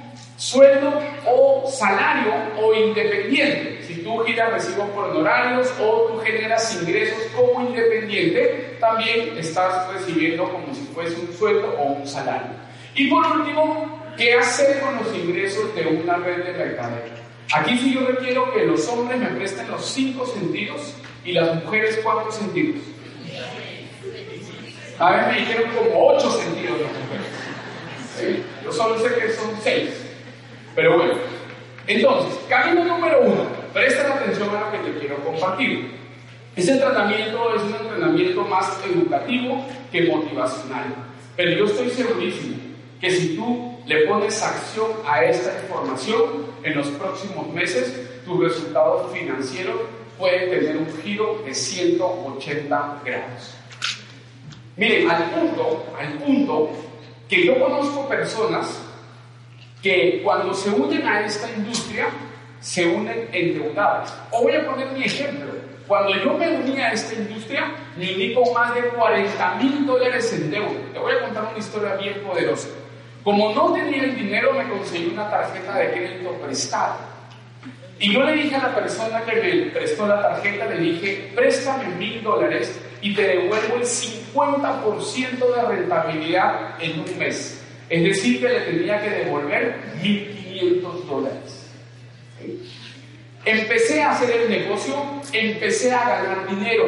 sueldo 0.42 0.92
o 1.28 1.70
salario 1.72 2.34
o 2.60 2.74
independiente. 2.74 3.84
Si 3.86 4.02
tú 4.02 4.24
giras 4.26 4.52
recibos 4.52 4.90
por 4.90 5.10
honorarios 5.10 5.72
o 5.80 6.08
tú 6.08 6.20
generas 6.20 6.82
ingresos 6.82 7.20
como 7.36 7.62
independiente, 7.70 8.76
también 8.80 9.38
estás 9.38 9.94
recibiendo 9.94 10.52
como 10.52 10.74
si 10.74 10.82
fuese 10.96 11.20
un 11.22 11.32
sueldo 11.32 11.76
o 11.78 11.84
un 11.94 12.08
salario. 12.08 12.54
Y 12.96 13.08
por 13.08 13.24
último, 13.28 14.04
¿qué 14.18 14.34
hacer 14.34 14.82
con 14.82 14.96
los 14.96 15.16
ingresos 15.16 15.76
de 15.76 15.86
una 15.86 16.18
red 16.18 16.44
de 16.44 16.54
mercadeo? 16.54 17.22
Aquí 17.54 17.78
sí 17.78 17.94
yo 17.94 18.08
requiero 18.08 18.52
que 18.52 18.66
los 18.66 18.88
hombres 18.88 19.20
me 19.20 19.28
presten 19.28 19.70
los 19.70 19.86
cinco 19.86 20.26
sentidos 20.26 20.96
y 21.24 21.34
las 21.34 21.64
mujeres 21.64 22.00
cuántos 22.04 22.36
sentidos. 22.36 22.82
A 24.98 25.12
ver, 25.12 25.28
me 25.28 25.40
dijeron 25.40 25.70
como 25.76 26.08
ocho 26.08 26.32
sentidos 26.32 26.82
las 26.82 26.92
mujeres. 26.94 28.46
Yo 28.64 28.72
solo 28.72 28.98
sé 28.98 29.14
que 29.14 29.34
son 29.34 29.52
seis. 29.62 30.11
Pero 30.76 30.98
bueno, 30.98 31.14
entonces, 31.88 32.40
camino 32.48 32.86
número 32.86 33.22
uno, 33.22 33.46
presta 33.74 34.14
atención 34.14 34.50
a 34.56 34.62
lo 34.62 34.72
que 34.72 34.90
te 34.90 35.00
quiero 35.00 35.18
compartir. 35.18 35.92
Ese 36.56 36.78
tratamiento 36.78 37.56
es 37.56 37.64
un 37.64 37.76
entrenamiento 37.76 38.42
más 38.44 38.80
educativo 38.86 39.66
que 39.92 40.04
motivacional. 40.04 40.96
Pero 41.36 41.52
yo 41.52 41.66
estoy 41.66 41.90
segurísimo 41.90 42.58
que 43.00 43.10
si 43.10 43.36
tú 43.36 43.80
le 43.86 44.06
pones 44.06 44.42
acción 44.44 44.92
a 45.06 45.24
esta 45.24 45.62
información, 45.64 46.46
en 46.64 46.76
los 46.76 46.88
próximos 46.90 47.48
meses 47.52 48.24
tus 48.26 48.40
resultados 48.40 49.12
financieros 49.12 49.76
pueden 50.18 50.52
tener 50.52 50.78
un 50.78 50.88
giro 51.02 51.42
de 51.44 51.54
180 51.54 53.02
grados. 53.04 53.56
Miren, 54.78 55.10
al 55.10 55.32
punto, 55.32 55.86
al 56.00 56.14
punto 56.20 56.70
que 57.28 57.46
yo 57.46 57.60
conozco 57.60 58.08
personas 58.08 58.82
que 59.82 60.22
cuando 60.24 60.54
se 60.54 60.70
unen 60.70 61.08
a 61.08 61.22
esta 61.22 61.50
industria, 61.52 62.08
se 62.60 62.86
unen 62.86 63.28
endeudadas. 63.32 64.14
O 64.32 64.44
voy 64.44 64.54
a 64.54 64.66
poner 64.66 64.88
mi 64.92 65.04
ejemplo. 65.04 65.52
Cuando 65.88 66.16
yo 66.16 66.34
me 66.38 66.48
uní 66.48 66.80
a 66.80 66.94
esta 66.94 67.16
industria, 67.16 67.72
me 67.98 68.14
uní 68.14 68.34
con 68.34 68.54
más 68.54 68.74
de 68.76 68.82
40 68.82 69.56
mil 69.56 69.86
dólares 69.86 70.32
en 70.34 70.52
deuda. 70.52 70.80
Te 70.94 71.00
voy 71.00 71.14
a 71.14 71.22
contar 71.22 71.48
una 71.50 71.58
historia 71.58 71.96
bien 71.96 72.22
poderosa. 72.26 72.70
Como 73.24 73.54
no 73.54 73.74
tenía 73.74 74.04
el 74.04 74.16
dinero, 74.16 74.54
me 74.54 74.70
conseguí 74.70 75.12
una 75.14 75.30
tarjeta 75.30 75.78
de 75.78 75.92
crédito 75.92 76.32
prestada. 76.36 76.98
Y 78.00 78.14
yo 78.14 78.24
le 78.24 78.34
dije 78.34 78.56
a 78.56 78.64
la 78.64 78.76
persona 78.76 79.22
que 79.22 79.36
me 79.36 79.70
prestó 79.72 80.08
la 80.08 80.22
tarjeta, 80.22 80.66
le 80.66 80.78
dije, 80.78 81.32
préstame 81.36 81.88
mil 82.00 82.24
dólares 82.24 82.80
y 83.02 83.14
te 83.14 83.22
devuelvo 83.22 83.76
el 83.76 83.84
50% 83.84 85.56
de 85.56 85.62
rentabilidad 85.62 86.82
en 86.82 87.00
un 87.00 87.18
mes. 87.20 87.61
Es 87.92 88.04
decir, 88.04 88.40
que 88.40 88.48
le 88.48 88.62
tenía 88.62 89.02
que 89.02 89.10
devolver 89.10 89.76
1.500 90.02 91.06
dólares. 91.08 91.70
Empecé 93.44 94.02
a 94.02 94.12
hacer 94.12 94.32
el 94.32 94.50
negocio, 94.50 94.96
empecé 95.34 95.92
a 95.92 96.08
ganar 96.08 96.48
dinero. 96.48 96.86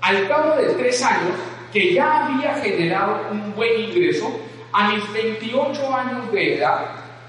Al 0.00 0.28
cabo 0.28 0.54
de 0.54 0.68
tres 0.74 1.02
años, 1.02 1.34
que 1.72 1.92
ya 1.92 2.26
había 2.26 2.54
generado 2.54 3.26
un 3.32 3.56
buen 3.56 3.80
ingreso, 3.80 4.40
a 4.72 4.92
mis 4.92 5.12
28 5.12 5.96
años 5.96 6.30
de 6.30 6.58
edad, 6.58 6.86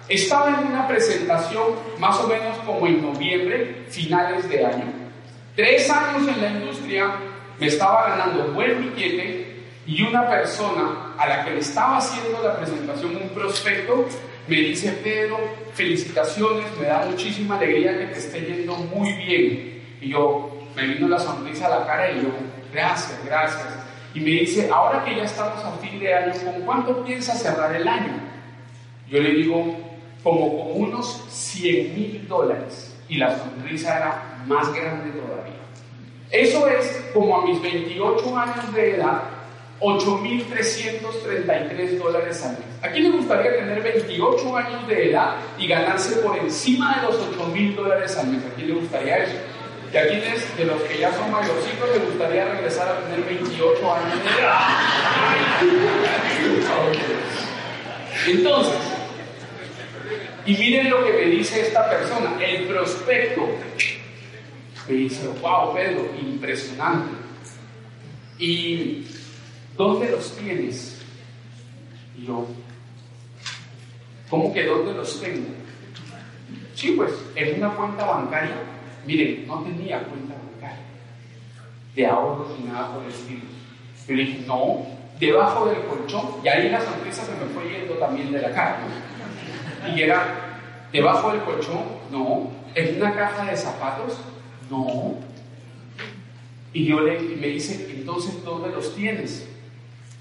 estaba 0.07 0.59
en 0.59 0.67
una 0.67 0.87
presentación 0.87 1.69
más 1.97 2.19
o 2.19 2.27
menos 2.27 2.55
como 2.67 2.85
en 2.85 3.01
noviembre, 3.01 3.83
finales 3.89 4.47
de 4.47 4.63
año, 4.63 4.93
Tres 5.55 5.89
años 5.89 6.27
en 6.27 6.39
la 6.39 6.49
industria, 6.51 7.15
me 7.59 7.65
estaba 7.65 8.09
ganando 8.09 8.53
buen 8.53 8.93
billete 8.93 9.36
y 9.87 10.01
una 10.01 10.29
persona 10.29 11.13
a 11.17 11.27
la 11.27 11.45
que 11.45 11.51
le 11.51 11.59
estaba 11.59 11.97
haciendo 11.97 12.43
la 12.43 12.57
presentación, 12.57 13.15
un 13.15 13.29
prospecto, 13.29 14.05
me 14.47 14.57
dice, 14.57 14.91
Pedro, 15.01 15.39
felicitaciones, 15.73 16.65
me 16.77 16.87
da 16.87 17.05
muchísima 17.09 17.57
alegría 17.57 17.97
que 17.97 18.07
te 18.07 18.19
esté 18.19 18.41
yendo 18.41 18.75
muy 18.75 19.13
bien. 19.13 19.83
Y 20.01 20.09
yo, 20.09 20.57
me 20.75 20.85
vino 20.87 21.07
la 21.07 21.19
sonrisa 21.19 21.67
a 21.67 21.79
la 21.79 21.87
cara 21.87 22.11
y 22.11 22.21
yo, 22.21 22.29
gracias, 22.73 23.17
gracias. 23.25 23.65
Y 24.13 24.19
me 24.19 24.31
dice, 24.31 24.69
ahora 24.69 25.05
que 25.05 25.15
ya 25.15 25.23
estamos 25.23 25.63
a 25.63 25.71
fin 25.77 25.99
de 25.99 26.13
año, 26.13 26.33
¿con 26.43 26.61
cuánto 26.63 27.03
piensas 27.05 27.41
cerrar 27.41 27.73
el 27.73 27.87
año? 27.87 28.19
Yo 29.09 29.21
le 29.21 29.31
digo, 29.31 29.77
como 30.21 30.73
con 30.73 30.81
unos 30.81 31.25
100 31.29 31.95
mil 31.95 32.27
dólares. 32.27 32.93
Y 33.07 33.15
la 33.15 33.37
sonrisa 33.37 33.97
era 33.97 34.43
más 34.45 34.73
grande 34.73 35.11
todavía. 35.11 35.53
Eso 36.29 36.67
es 36.67 37.09
como 37.13 37.37
a 37.37 37.45
mis 37.45 37.61
28 37.61 38.37
años 38.37 38.73
de 38.73 38.95
edad, 38.95 39.21
8.333 39.79 41.99
dólares 41.99 42.43
al 42.43 42.53
mes. 42.53 42.61
¿A 42.81 42.89
quién 42.89 43.03
le 43.03 43.11
gustaría 43.11 43.57
tener 43.57 43.83
28 43.83 44.57
años 44.57 44.87
de 44.87 45.11
edad 45.11 45.35
y 45.57 45.67
ganarse 45.67 46.15
por 46.17 46.35
encima 46.37 46.95
de 46.95 47.03
los 47.03 47.15
8.000 47.37 47.75
dólares 47.75 48.17
al 48.17 48.27
mes? 48.27 48.43
¿A 48.43 48.49
quién 48.55 48.69
le 48.69 48.73
gustaría 48.73 49.17
eso? 49.17 49.35
¿Y 49.93 49.97
a 49.97 50.07
quienes 50.07 50.57
de 50.57 50.65
los 50.65 50.81
que 50.81 50.97
ya 50.97 51.13
son 51.13 51.31
mayorcitos 51.31 51.89
les 51.93 52.03
gustaría 52.05 52.45
regresar 52.45 52.89
a 52.89 53.01
tener 53.01 53.21
28 53.23 53.93
años 53.93 54.23
de 54.23 54.29
edad? 54.41 54.57
Entonces, 58.27 58.73
y 60.45 60.57
miren 60.57 60.89
lo 60.89 61.05
que 61.05 61.11
me 61.11 61.25
dice 61.25 61.61
esta 61.61 61.87
persona, 61.89 62.33
el 62.43 62.65
prospecto. 62.67 63.47
Me 64.87 64.95
dice, 64.95 65.27
wow, 65.41 65.73
Pedro, 65.73 66.09
impresionante. 66.21 67.09
Y 68.39 69.05
¿dónde 69.77 70.11
los 70.11 70.35
tienes? 70.35 71.01
Y 72.17 72.25
yo, 72.25 72.45
¿cómo 74.29 74.53
que 74.53 74.65
dónde 74.65 74.93
los 74.93 75.21
tengo? 75.21 75.47
Sí, 76.75 76.91
pues 76.91 77.13
en 77.35 77.57
una 77.57 77.75
cuenta 77.75 78.05
bancaria. 78.05 78.55
Miren, 79.05 79.47
no 79.47 79.61
tenía 79.61 80.03
cuenta 80.03 80.35
bancaria 80.35 80.47
de 81.97 82.05
ahorros 82.05 82.59
ni 82.59 82.67
nada 82.67 82.93
por 82.93 83.03
el 83.03 83.09
estilo. 83.09 83.41
Yo 84.07 84.15
le 84.15 84.23
dije, 84.23 84.43
no, 84.45 84.85
debajo 85.19 85.65
del 85.65 85.81
colchón, 85.81 86.25
y 86.43 86.47
ahí 86.47 86.69
la 86.69 86.79
sonrisa 86.79 87.25
se 87.25 87.31
me 87.31 87.51
fue 87.53 87.69
yendo 87.69 87.95
también 87.95 88.31
de 88.31 88.39
la 88.39 88.51
cara. 88.51 88.79
Y 89.93 90.01
era, 90.01 90.59
debajo 90.93 91.31
del 91.31 91.41
colchón, 91.41 91.83
no, 92.11 92.51
en 92.75 93.01
una 93.01 93.15
caja 93.15 93.45
de 93.45 93.57
zapatos, 93.57 94.19
no. 94.69 95.15
Y 96.71 96.85
yo 96.85 97.01
le, 97.01 97.19
y 97.19 97.35
me 97.35 97.47
dice, 97.47 97.91
entonces, 97.97 98.43
¿dónde 98.45 98.69
los 98.69 98.95
tienes? 98.95 99.49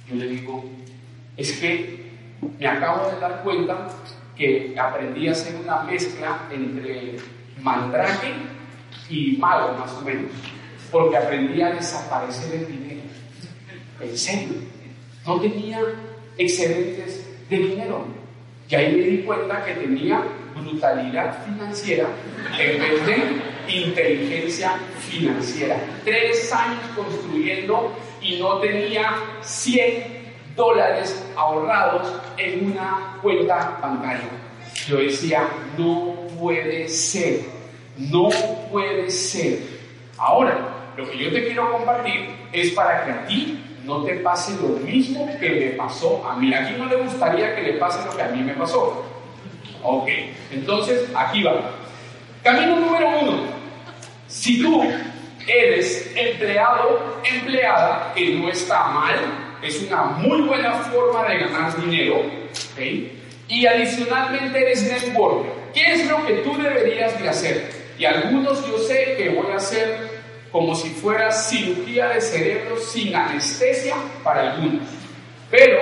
Yo 0.08 0.16
le 0.16 0.28
digo, 0.28 0.64
es 1.36 1.52
que 1.58 2.06
me 2.58 2.66
acabo 2.66 3.10
de 3.10 3.20
dar 3.20 3.42
cuenta 3.42 3.88
que 4.36 4.74
aprendí 4.78 5.28
a 5.28 5.32
hacer 5.32 5.56
una 5.56 5.82
mezcla 5.82 6.48
entre 6.50 7.16
mandrake 7.60 8.34
y 9.08 9.36
mago, 9.38 9.76
más 9.78 9.92
o 9.92 10.02
menos, 10.02 10.30
porque 10.90 11.16
aprendí 11.16 11.62
a 11.62 11.70
desaparecer 11.70 12.60
el 12.60 12.66
dinero. 12.66 13.00
En 14.00 14.16
serio, 14.16 14.54
no 15.26 15.40
tenía 15.40 15.80
excedentes 16.36 17.26
de 17.48 17.56
dinero. 17.56 18.06
Y 18.68 18.74
ahí 18.74 18.96
me 18.96 19.02
di 19.02 19.18
cuenta 19.18 19.64
que 19.64 19.74
tenía 19.74 20.22
brutalidad 20.54 21.44
financiera 21.44 22.08
en 22.58 22.80
vez 22.80 23.06
de 23.06 23.76
inteligencia 23.78 24.72
financiera. 25.00 25.80
Tres 26.04 26.52
años 26.52 26.80
construyendo 26.94 27.96
y 28.26 28.38
no 28.40 28.58
tenía 28.58 29.14
100 29.40 30.26
dólares 30.56 31.24
ahorrados 31.36 32.12
en 32.36 32.72
una 32.72 33.18
cuenta 33.22 33.78
bancaria. 33.80 34.28
Yo 34.88 34.98
decía, 34.98 35.48
no 35.78 36.14
puede 36.38 36.88
ser, 36.88 37.40
no 37.96 38.28
puede 38.70 39.10
ser. 39.10 39.60
Ahora, 40.18 40.92
lo 40.96 41.08
que 41.08 41.18
yo 41.18 41.30
te 41.30 41.44
quiero 41.44 41.70
compartir 41.72 42.34
es 42.52 42.70
para 42.72 43.04
que 43.04 43.10
a 43.12 43.26
ti 43.26 43.62
no 43.84 44.02
te 44.02 44.14
pase 44.16 44.56
lo 44.60 44.68
mismo 44.80 45.28
que 45.38 45.50
me 45.50 45.66
pasó 45.76 46.26
a 46.28 46.36
mí. 46.36 46.52
Aquí 46.52 46.74
no 46.76 46.86
le 46.86 46.96
gustaría 46.96 47.54
que 47.54 47.62
le 47.62 47.72
pase 47.74 48.04
lo 48.04 48.16
que 48.16 48.22
a 48.22 48.28
mí 48.28 48.42
me 48.42 48.54
pasó. 48.54 49.04
Ok, 49.82 50.08
entonces 50.50 51.08
aquí 51.14 51.42
va. 51.42 51.54
Camino 52.42 52.76
número 52.76 53.20
uno. 53.20 53.42
Si 54.26 54.60
tú 54.60 54.82
eres 55.46 56.12
empleado, 56.14 57.20
empleada, 57.24 58.12
que 58.14 58.34
no 58.34 58.48
está 58.48 58.88
mal, 58.88 59.14
es 59.62 59.82
una 59.82 60.02
muy 60.02 60.42
buena 60.42 60.72
forma 60.74 61.24
de 61.28 61.38
ganar 61.38 61.80
dinero, 61.80 62.22
y 63.48 63.66
adicionalmente 63.66 64.60
eres 64.60 64.82
networker. 64.82 65.52
¿Qué 65.72 65.92
es 65.92 66.08
lo 66.08 66.24
que 66.26 66.34
tú 66.36 66.56
deberías 66.56 67.20
de 67.20 67.28
hacer? 67.28 67.70
Y 67.98 68.04
algunos 68.04 68.66
yo 68.66 68.78
sé 68.78 69.14
que 69.16 69.30
voy 69.30 69.52
a 69.52 69.56
hacer 69.56 70.16
como 70.50 70.74
si 70.74 70.90
fuera 70.90 71.30
cirugía 71.30 72.08
de 72.08 72.20
cerebro 72.20 72.76
sin 72.78 73.14
anestesia 73.14 73.94
para 74.24 74.52
algunos. 74.52 74.88
Pero 75.50 75.80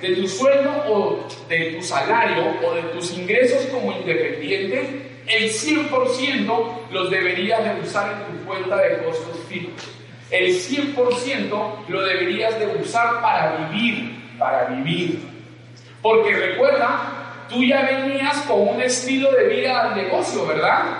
de 0.00 0.16
tu 0.16 0.28
sueldo 0.28 0.70
o 0.88 1.28
de 1.48 1.72
tu 1.72 1.82
salario 1.82 2.54
o 2.64 2.74
de 2.74 2.82
tus 2.94 3.12
ingresos 3.12 3.66
como 3.66 3.92
independiente, 3.92 5.09
el 5.30 5.48
100% 5.48 6.90
los 6.90 7.10
deberías 7.10 7.64
de 7.64 7.80
usar 7.80 8.12
en 8.12 8.38
tu 8.38 8.44
cuenta 8.44 8.76
de 8.76 9.02
costos 9.04 9.38
fijos. 9.48 9.72
El 10.30 10.52
100% 10.52 11.88
lo 11.88 12.02
deberías 12.02 12.58
de 12.58 12.66
usar 12.66 13.20
para 13.20 13.68
vivir, 13.68 14.36
para 14.38 14.64
vivir. 14.66 15.20
Porque 16.02 16.34
recuerda, 16.34 17.46
tú 17.48 17.62
ya 17.64 17.82
venías 17.82 18.38
con 18.42 18.68
un 18.68 18.82
estilo 18.82 19.30
de 19.32 19.48
vida 19.48 19.82
al 19.82 19.96
negocio, 19.96 20.46
¿verdad? 20.46 20.98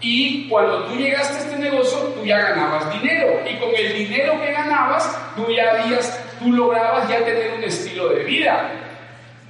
Y 0.00 0.48
cuando 0.48 0.84
tú 0.84 0.96
llegaste 0.96 1.36
a 1.36 1.40
este 1.40 1.58
negocio, 1.58 1.98
tú 2.14 2.24
ya 2.24 2.38
ganabas 2.38 2.92
dinero. 2.92 3.40
Y 3.50 3.56
con 3.56 3.70
el 3.74 3.94
dinero 3.94 4.38
que 4.40 4.52
ganabas, 4.52 5.18
tú 5.36 5.46
ya 5.50 5.70
habías, 5.70 6.22
tú 6.38 6.52
lograbas 6.52 7.08
ya 7.08 7.24
tener 7.24 7.54
un 7.56 7.64
estilo 7.64 8.10
de 8.10 8.24
vida. 8.24 8.70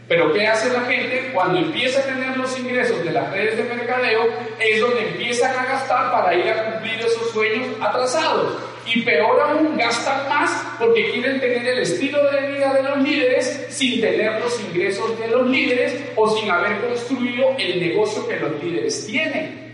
Pero 0.09 0.33
¿qué 0.33 0.47
hace 0.47 0.71
la 0.71 0.83
gente? 0.83 1.31
Cuando 1.33 1.59
empieza 1.59 2.01
a 2.01 2.03
tener 2.03 2.37
los 2.37 2.59
ingresos 2.59 3.03
de 3.05 3.11
las 3.11 3.31
redes 3.33 3.57
de 3.57 3.65
mercadeo, 3.65 4.25
es 4.61 4.81
donde 4.81 5.09
empiezan 5.09 5.57
a 5.57 5.65
gastar 5.65 6.13
para 6.13 6.35
ir 6.35 6.49
a 6.49 6.73
cumplir 6.73 7.01
esos 7.01 7.31
sueños 7.31 7.69
atrasados. 7.81 8.59
Y 8.87 9.01
peor 9.01 9.41
aún, 9.41 9.79
gastan 9.79 10.29
más 10.29 10.63
porque 10.79 11.11
quieren 11.11 11.41
tener 11.41 11.67
el 11.67 11.79
estilo 11.79 12.19
de 12.31 12.53
vida 12.53 12.75
de 12.75 12.83
los 12.83 12.99
líderes 12.99 13.67
sin 13.71 14.03
tener 14.03 14.39
los 14.41 14.61
ingresos 14.61 15.19
de 15.19 15.29
los 15.29 15.49
líderes 15.49 16.05
o 16.17 16.29
sin 16.37 16.51
haber 16.51 16.81
construido 16.83 17.57
el 17.59 17.81
negocio 17.81 18.29
que 18.29 18.37
los 18.37 18.63
líderes 18.63 19.07
tienen. 19.07 19.65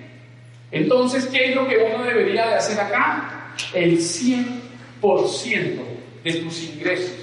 Entonces, 0.71 1.27
¿qué 1.27 1.51
es 1.51 1.57
lo 1.57 1.67
que 1.67 1.79
uno 1.79 2.05
debería 2.05 2.47
de 2.47 2.55
hacer 2.55 2.79
acá? 2.79 3.53
El 3.75 3.99
100% 3.99 5.81
de 6.23 6.33
tus 6.35 6.63
ingresos 6.63 7.20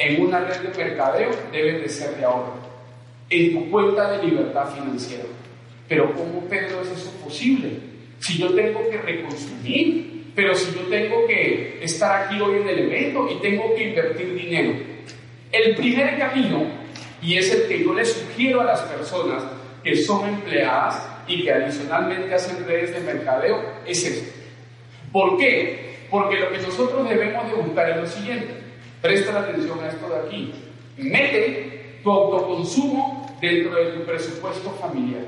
en 0.00 0.22
una 0.22 0.40
red 0.40 0.60
de 0.60 0.84
mercadeo 0.84 1.30
deben 1.52 1.82
de 1.82 1.88
ser 1.88 2.16
de 2.16 2.24
ahorro, 2.24 2.54
en 3.28 3.52
tu 3.52 3.70
cuenta 3.70 4.10
de 4.12 4.26
libertad 4.26 4.74
financiera. 4.74 5.24
Pero 5.86 6.14
¿cómo, 6.14 6.40
Pedro, 6.48 6.80
es 6.80 6.88
eso 6.88 7.10
posible? 7.22 7.70
Si 8.18 8.38
yo 8.38 8.54
tengo 8.54 8.88
que 8.88 8.96
reconstruir, 8.96 10.32
pero 10.34 10.54
si 10.54 10.74
yo 10.74 10.86
tengo 10.86 11.26
que 11.26 11.80
estar 11.82 12.22
aquí 12.22 12.40
hoy 12.40 12.62
en 12.62 12.68
el 12.68 12.78
evento 12.78 13.28
y 13.30 13.42
tengo 13.42 13.74
que 13.74 13.88
invertir 13.88 14.34
dinero. 14.34 14.72
El 15.52 15.76
primer 15.76 16.18
camino, 16.18 16.64
y 17.20 17.36
es 17.36 17.52
el 17.52 17.68
que 17.68 17.84
yo 17.84 17.92
le 17.92 18.04
sugiero 18.06 18.62
a 18.62 18.64
las 18.64 18.80
personas 18.82 19.42
que 19.84 19.96
son 19.96 20.26
empleadas 20.28 21.06
y 21.26 21.42
que 21.42 21.52
adicionalmente 21.52 22.34
hacen 22.34 22.64
redes 22.66 22.94
de 22.94 23.00
mercadeo, 23.00 23.62
es 23.86 24.02
esto. 24.02 24.30
¿Por 25.12 25.36
qué? 25.36 26.06
Porque 26.10 26.38
lo 26.38 26.50
que 26.50 26.58
nosotros 26.58 27.06
debemos 27.06 27.46
de 27.48 27.54
buscar 27.54 27.90
es 27.90 27.96
lo 27.96 28.06
siguiente. 28.06 28.59
Presta 29.00 29.38
atención 29.38 29.78
a 29.82 29.88
esto 29.88 30.08
de 30.08 30.16
aquí. 30.26 30.54
Mete 30.98 32.00
tu 32.02 32.10
autoconsumo 32.10 33.36
dentro 33.40 33.74
de 33.74 33.92
tu 33.92 34.04
presupuesto 34.04 34.70
familiar. 34.72 35.24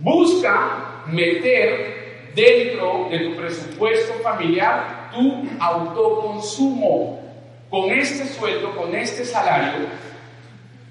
Busca 0.00 1.02
meter 1.06 2.32
dentro 2.34 3.08
de 3.10 3.18
tu 3.20 3.36
presupuesto 3.36 4.14
familiar 4.22 5.10
tu 5.12 5.48
autoconsumo. 5.58 7.22
Con 7.68 7.90
este 7.90 8.26
sueldo, 8.28 8.76
con 8.76 8.94
este 8.94 9.24
salario, 9.24 9.88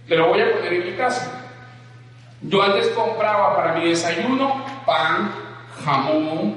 te 0.07 0.15
lo 0.15 0.27
voy 0.27 0.41
a 0.41 0.51
poner 0.51 0.73
en 0.73 0.85
mi 0.85 0.91
casa. 0.97 1.45
Yo 2.41 2.61
antes 2.61 2.89
compraba 2.89 3.55
para 3.55 3.75
mi 3.75 3.87
desayuno 3.87 4.63
pan, 4.85 5.31
jamón, 5.83 6.55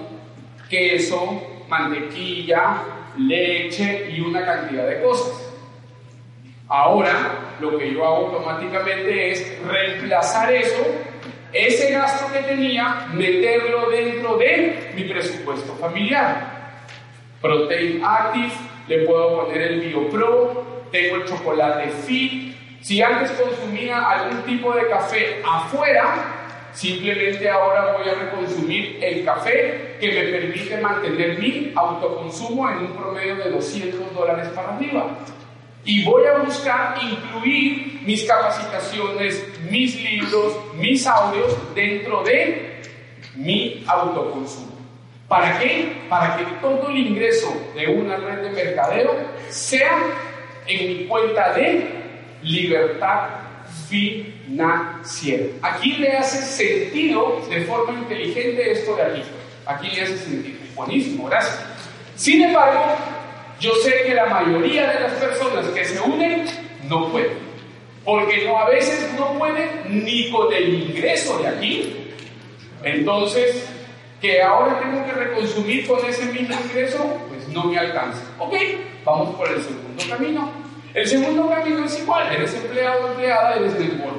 queso, 0.68 1.40
mantequilla, 1.68 2.82
leche 3.18 4.10
y 4.10 4.20
una 4.20 4.44
cantidad 4.44 4.86
de 4.86 5.02
cosas. 5.02 5.50
Ahora 6.68 7.56
lo 7.60 7.78
que 7.78 7.92
yo 7.92 8.04
hago 8.04 8.26
automáticamente 8.26 9.32
es 9.32 9.58
reemplazar 9.66 10.52
eso 10.52 10.84
ese 11.52 11.92
gasto 11.92 12.30
que 12.30 12.40
tenía, 12.40 13.06
meterlo 13.14 13.88
dentro 13.88 14.36
de 14.36 14.92
mi 14.94 15.04
presupuesto 15.04 15.74
familiar. 15.76 16.58
Protein 17.40 18.04
Active, 18.04 18.52
le 18.86 18.98
puedo 19.06 19.44
poner 19.44 19.62
el 19.62 19.80
BioPro, 19.80 20.84
tengo 20.92 21.16
el 21.16 21.24
chocolate 21.24 21.88
Fit. 21.88 22.54
Si 22.82 23.02
antes 23.02 23.30
consumía 23.32 24.10
algún 24.10 24.42
tipo 24.42 24.74
de 24.74 24.88
café 24.88 25.40
afuera, 25.42 26.38
Simplemente 26.78 27.48
ahora 27.50 27.96
voy 27.98 28.08
a 28.08 28.14
reconsumir 28.14 28.98
el 29.02 29.24
café 29.24 29.87
que 29.98 30.08
me 30.12 30.22
permite 30.24 30.80
mantener 30.80 31.38
mi 31.38 31.72
autoconsumo 31.74 32.68
en 32.70 32.78
un 32.78 32.92
promedio 32.96 33.36
de 33.36 33.50
200 33.50 34.14
dólares 34.14 34.48
para 34.54 34.76
arriba. 34.76 35.18
Y 35.84 36.04
voy 36.04 36.26
a 36.26 36.38
buscar 36.38 36.96
incluir 37.02 38.00
mis 38.04 38.24
capacitaciones, 38.24 39.44
mis 39.70 40.00
libros, 40.02 40.56
mis 40.76 41.06
audios 41.06 41.56
dentro 41.74 42.22
de 42.22 42.82
mi 43.36 43.84
autoconsumo. 43.86 44.76
¿Para 45.28 45.58
qué? 45.58 45.92
Para 46.08 46.36
que 46.36 46.44
todo 46.60 46.88
el 46.88 46.98
ingreso 46.98 47.54
de 47.74 47.86
una 47.86 48.16
red 48.16 48.42
de 48.42 48.50
mercadeo 48.50 49.14
sea 49.48 49.98
en 50.66 50.88
mi 50.88 51.04
cuenta 51.06 51.52
de 51.52 51.86
libertad 52.42 53.28
financiera. 53.88 55.44
Aquí 55.62 55.92
le 55.94 56.12
hace 56.16 56.42
sentido 56.42 57.42
de 57.48 57.62
forma 57.62 57.98
inteligente 57.98 58.72
esto 58.72 58.96
de 58.96 59.02
aquí. 59.02 59.22
Aquí 59.68 60.00
hace 60.00 60.16
sentido. 60.16 60.58
Buenísimo, 60.74 61.28
gracias. 61.28 61.62
Sin 62.16 62.42
embargo, 62.42 62.96
yo 63.60 63.70
sé 63.84 64.02
que 64.06 64.14
la 64.14 64.24
mayoría 64.24 64.90
de 64.90 65.00
las 65.00 65.12
personas 65.12 65.66
que 65.66 65.84
se 65.84 66.00
unen 66.00 66.46
no 66.88 67.12
pueden. 67.12 67.36
Porque 68.02 68.48
a 68.48 68.64
veces 68.70 69.12
no 69.18 69.38
pueden 69.38 70.04
ni 70.04 70.30
con 70.30 70.50
el 70.54 70.72
ingreso 70.72 71.38
de 71.38 71.48
aquí. 71.48 72.14
Entonces, 72.82 73.68
que 74.22 74.40
ahora 74.42 74.80
tengo 74.80 75.04
que 75.04 75.12
reconsumir 75.12 75.86
con 75.86 76.02
ese 76.06 76.24
mismo 76.32 76.56
ingreso, 76.64 77.20
pues 77.28 77.46
no 77.48 77.64
me 77.64 77.78
alcanza. 77.78 78.22
Ok, 78.38 78.54
vamos 79.04 79.36
por 79.36 79.48
el 79.48 79.62
segundo 79.62 80.02
camino. 80.08 80.50
El 80.94 81.06
segundo 81.06 81.46
camino 81.46 81.84
es 81.84 81.98
igual, 82.00 82.34
eres 82.34 82.54
empleado 82.54 83.04
o 83.04 83.08
empleada, 83.08 83.56
eres 83.56 83.78
networker. 83.78 84.17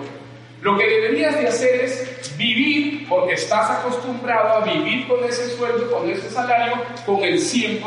Lo 0.62 0.78
que 0.78 0.86
deberías 0.86 1.40
de 1.40 1.48
hacer 1.48 1.82
es 1.82 2.36
vivir, 2.38 3.08
porque 3.08 3.34
estás 3.34 3.70
acostumbrado 3.72 4.62
a 4.62 4.66
vivir 4.66 5.08
con 5.08 5.24
ese 5.24 5.50
sueldo, 5.56 5.92
con 5.92 6.10
ese 6.10 6.30
salario, 6.30 6.84
con 7.06 7.24
el 7.24 7.40
100%. 7.40 7.82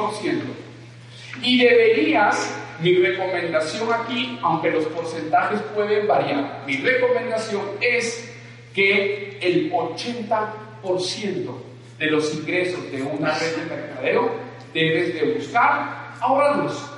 Y 1.42 1.58
deberías, 1.58 2.54
mi 2.80 2.94
recomendación 2.96 3.92
aquí, 3.92 4.38
aunque 4.42 4.70
los 4.70 4.84
porcentajes 4.86 5.60
pueden 5.74 6.06
variar, 6.06 6.62
mi 6.66 6.76
recomendación 6.76 7.62
es 7.80 8.30
que 8.74 9.38
el 9.40 9.70
80% 9.72 11.54
de 11.98 12.06
los 12.06 12.34
ingresos 12.34 12.90
de 12.90 13.02
una 13.02 13.38
red 13.38 13.56
de 13.56 13.76
mercadeo 13.76 14.30
debes 14.72 15.14
de 15.14 15.34
buscar 15.34 16.14
ahorrarlos 16.20 16.92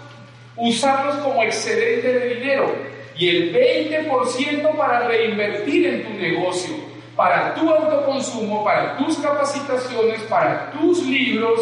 usarlos 0.57 1.17
como 1.17 1.43
excedente 1.43 2.13
de 2.13 2.35
dinero 2.37 2.94
y 3.17 3.29
el 3.29 3.55
20% 3.55 4.77
para 4.77 5.07
reinvertir 5.07 5.87
en 5.87 6.05
tu 6.05 6.11
negocio, 6.15 6.75
para 7.15 7.55
tu 7.55 7.71
autoconsumo, 7.71 8.65
para 8.65 8.97
tus 8.97 9.19
capacitaciones, 9.19 10.21
para 10.23 10.73
tus 10.73 11.05
libros, 11.07 11.61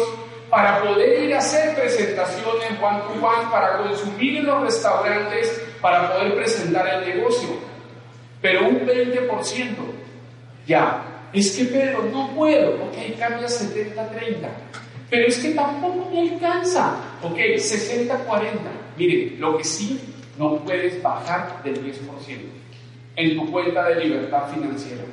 para 0.49 0.81
poder 0.83 1.23
ir 1.23 1.35
a 1.35 1.39
hacer 1.39 1.75
presentaciones 1.75 2.71
one 2.81 2.99
to 3.01 3.25
one, 3.25 3.51
para 3.51 3.77
consumir 3.77 4.37
en 4.37 4.45
los 4.45 4.61
restaurantes, 4.61 5.61
para 5.81 6.13
poder 6.13 6.35
presentar 6.35 6.87
el 6.87 7.15
negocio. 7.15 7.49
Pero 8.41 8.67
un 8.67 8.85
20%, 8.85 9.75
ya, 10.67 11.03
es 11.33 11.55
que 11.55 11.65
Pedro, 11.65 12.03
no 12.11 12.29
puedo, 12.35 12.71
ok, 12.85 13.17
cambia 13.17 13.47
70-30. 13.47 14.47
Pero 15.09 15.27
es 15.27 15.37
que 15.37 15.51
tampoco 15.51 16.09
me 16.11 16.21
alcanza. 16.21 16.95
Ok, 17.21 17.37
60-40. 17.37 18.09
Miren, 18.97 19.39
lo 19.39 19.57
que 19.57 19.63
sí 19.63 20.12
no 20.37 20.57
puedes 20.57 21.01
bajar 21.01 21.61
del 21.63 21.83
10% 21.83 21.99
en 23.15 23.37
tu 23.37 23.51
cuenta 23.51 23.89
de 23.89 24.05
libertad 24.05 24.49
financiera. 24.51 25.03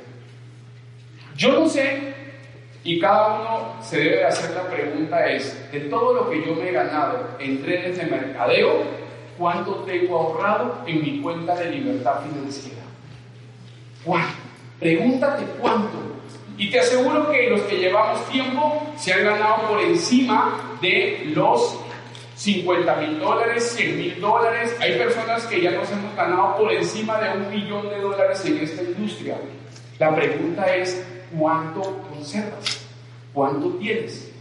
Yo 1.35 1.53
no 1.53 1.69
sé, 1.69 2.13
y 2.83 2.99
cada 2.99 3.39
uno 3.39 3.75
se 3.81 3.97
debe 3.99 4.25
hacer 4.25 4.51
la 4.55 4.67
pregunta 4.67 5.25
es, 5.27 5.71
de 5.71 5.81
todo 5.81 6.13
lo 6.13 6.29
que 6.29 6.45
yo 6.45 6.55
me 6.55 6.69
he 6.69 6.71
ganado 6.71 7.29
en 7.39 7.61
trenes 7.61 7.97
de 7.97 8.05
mercadeo, 8.05 8.83
¿cuánto 9.37 9.75
tengo 9.83 10.17
ahorrado 10.17 10.83
en 10.87 11.01
mi 11.01 11.21
cuenta 11.21 11.55
de 11.55 11.71
libertad 11.71 12.21
financiera? 12.21 12.81
¿Cuánto? 14.03 14.33
Pregúntate 14.79 15.43
cuánto. 15.59 15.97
Y 16.57 16.71
te 16.71 16.79
aseguro 16.79 17.31
que 17.31 17.49
los 17.49 17.61
que 17.61 17.77
llevamos 17.77 18.27
tiempo 18.29 18.93
se 18.97 19.13
han 19.13 19.25
ganado 19.25 19.67
por 19.67 19.79
encima 19.79 20.77
de 20.81 21.31
los 21.35 21.79
50 22.41 22.95
mil 22.95 23.19
dólares, 23.19 23.71
100 23.77 23.97
mil 23.97 24.19
dólares. 24.19 24.75
Hay 24.79 24.97
personas 24.97 25.45
que 25.45 25.61
ya 25.61 25.71
nos 25.71 25.91
hemos 25.91 26.15
ganado 26.15 26.57
por 26.57 26.73
encima 26.73 27.19
de 27.19 27.37
un 27.37 27.51
millón 27.51 27.87
de 27.87 27.99
dólares 27.99 28.43
en 28.45 28.57
esta 28.57 28.81
industria. 28.81 29.37
La 29.99 30.15
pregunta 30.15 30.75
es, 30.75 31.05
¿cuánto 31.37 31.81
conservas? 32.09 32.83
¿Cuánto 33.31 33.69
tienes? 33.77 34.31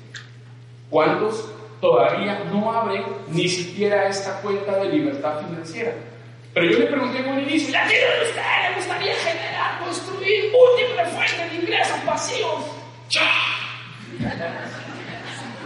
¿Cuántos 0.88 1.52
todavía 1.78 2.42
no 2.50 2.72
abren 2.72 3.04
ni 3.28 3.46
siquiera 3.46 4.08
esta 4.08 4.40
cuenta 4.40 4.76
de 4.76 4.88
libertad 4.88 5.38
financiera? 5.46 5.92
Pero 6.54 6.70
yo 6.70 6.78
le 6.78 6.86
pregunté 6.86 7.18
en 7.18 7.28
un 7.28 7.40
inicio, 7.40 7.70
¿ya 7.70 7.86
tiene 7.86 8.06
usted? 8.26 8.42
¿Le 8.70 8.76
gustaría 8.76 9.14
generar, 9.14 9.78
construir 9.78 10.50
múltiples 10.50 11.08
fuentes 11.10 11.50
de 11.50 11.56
ingresos 11.58 11.98
pasivos? 12.06 12.64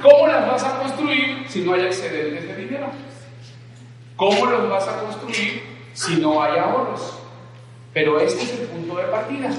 ¿Cómo 0.04 0.26
las 0.28 0.46
vas 0.46 0.62
a 0.62 0.78
construir 0.78 1.46
si 1.48 1.62
no 1.62 1.74
hay 1.74 1.86
excedentes 1.86 2.46
de 2.46 2.56
dinero? 2.56 2.86
¿Cómo 4.16 4.46
los 4.46 4.70
vas 4.70 4.86
a 4.86 5.00
construir 5.00 5.62
si 5.94 6.16
no 6.16 6.40
hay 6.40 6.58
ahorros? 6.58 7.18
Pero 7.92 8.20
este 8.20 8.42
es 8.42 8.60
el 8.60 8.66
punto 8.66 8.96
de 8.96 9.04
partida. 9.04 9.50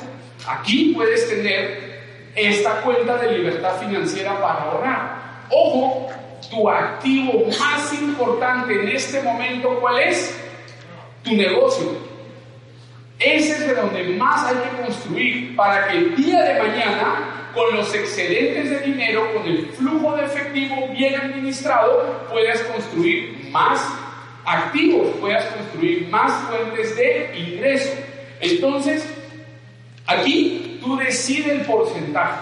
Aquí 0.48 0.94
puedes 0.96 1.28
tener 1.28 2.32
esta 2.36 2.82
cuenta 2.82 3.18
de 3.18 3.38
libertad 3.38 3.78
financiera 3.80 4.40
para 4.40 4.62
ahorrar. 4.62 5.46
Ojo, 5.50 6.08
tu 6.50 6.70
activo 6.70 7.46
más 7.60 7.94
importante 7.94 8.82
en 8.82 8.88
este 8.90 9.22
momento, 9.22 9.80
¿cuál 9.82 10.00
es? 10.00 10.46
tu 11.26 11.36
negocio. 11.36 11.98
Ese 13.20 13.52
es 13.52 13.68
de 13.68 13.74
donde 13.74 14.04
más 14.18 14.48
hay 14.48 14.56
que 14.56 14.84
construir 14.84 15.56
para 15.56 15.88
que 15.88 15.98
el 15.98 16.16
día 16.16 16.42
de 16.44 16.62
mañana, 16.62 17.45
con 17.56 17.76
los 17.76 17.94
excedentes 17.96 18.70
de 18.70 18.80
dinero, 18.82 19.34
con 19.34 19.46
el 19.48 19.68
flujo 19.68 20.16
de 20.18 20.26
efectivo 20.26 20.90
bien 20.90 21.16
administrado, 21.16 22.28
puedas 22.30 22.60
construir 22.64 23.48
más 23.50 23.82
activos, 24.46 25.08
puedas 25.20 25.46
construir 25.46 26.08
más 26.10 26.32
fuentes 26.48 26.96
de 26.98 27.32
ingreso. 27.36 27.92
Entonces, 28.42 29.08
aquí 30.06 30.80
tú 30.84 30.98
decides 30.98 31.48
el 31.48 31.62
porcentaje, 31.62 32.42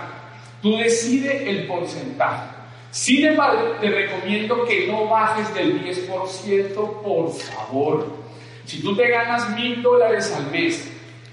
tú 0.62 0.78
decides 0.78 1.48
el 1.48 1.68
porcentaje. 1.68 2.50
Sin 2.92 3.26
embargo, 3.26 3.76
te 3.82 3.90
recomiendo 3.90 4.66
que 4.66 4.88
no 4.88 5.08
bajes 5.08 5.54
del 5.54 5.84
10%, 5.84 7.02
por 7.02 7.32
favor. 7.32 8.08
Si 8.66 8.82
tú 8.82 8.96
te 8.96 9.08
ganas 9.10 9.50
mil 9.56 9.82
dólares 9.82 10.32
al 10.36 10.52
mes 10.52 10.90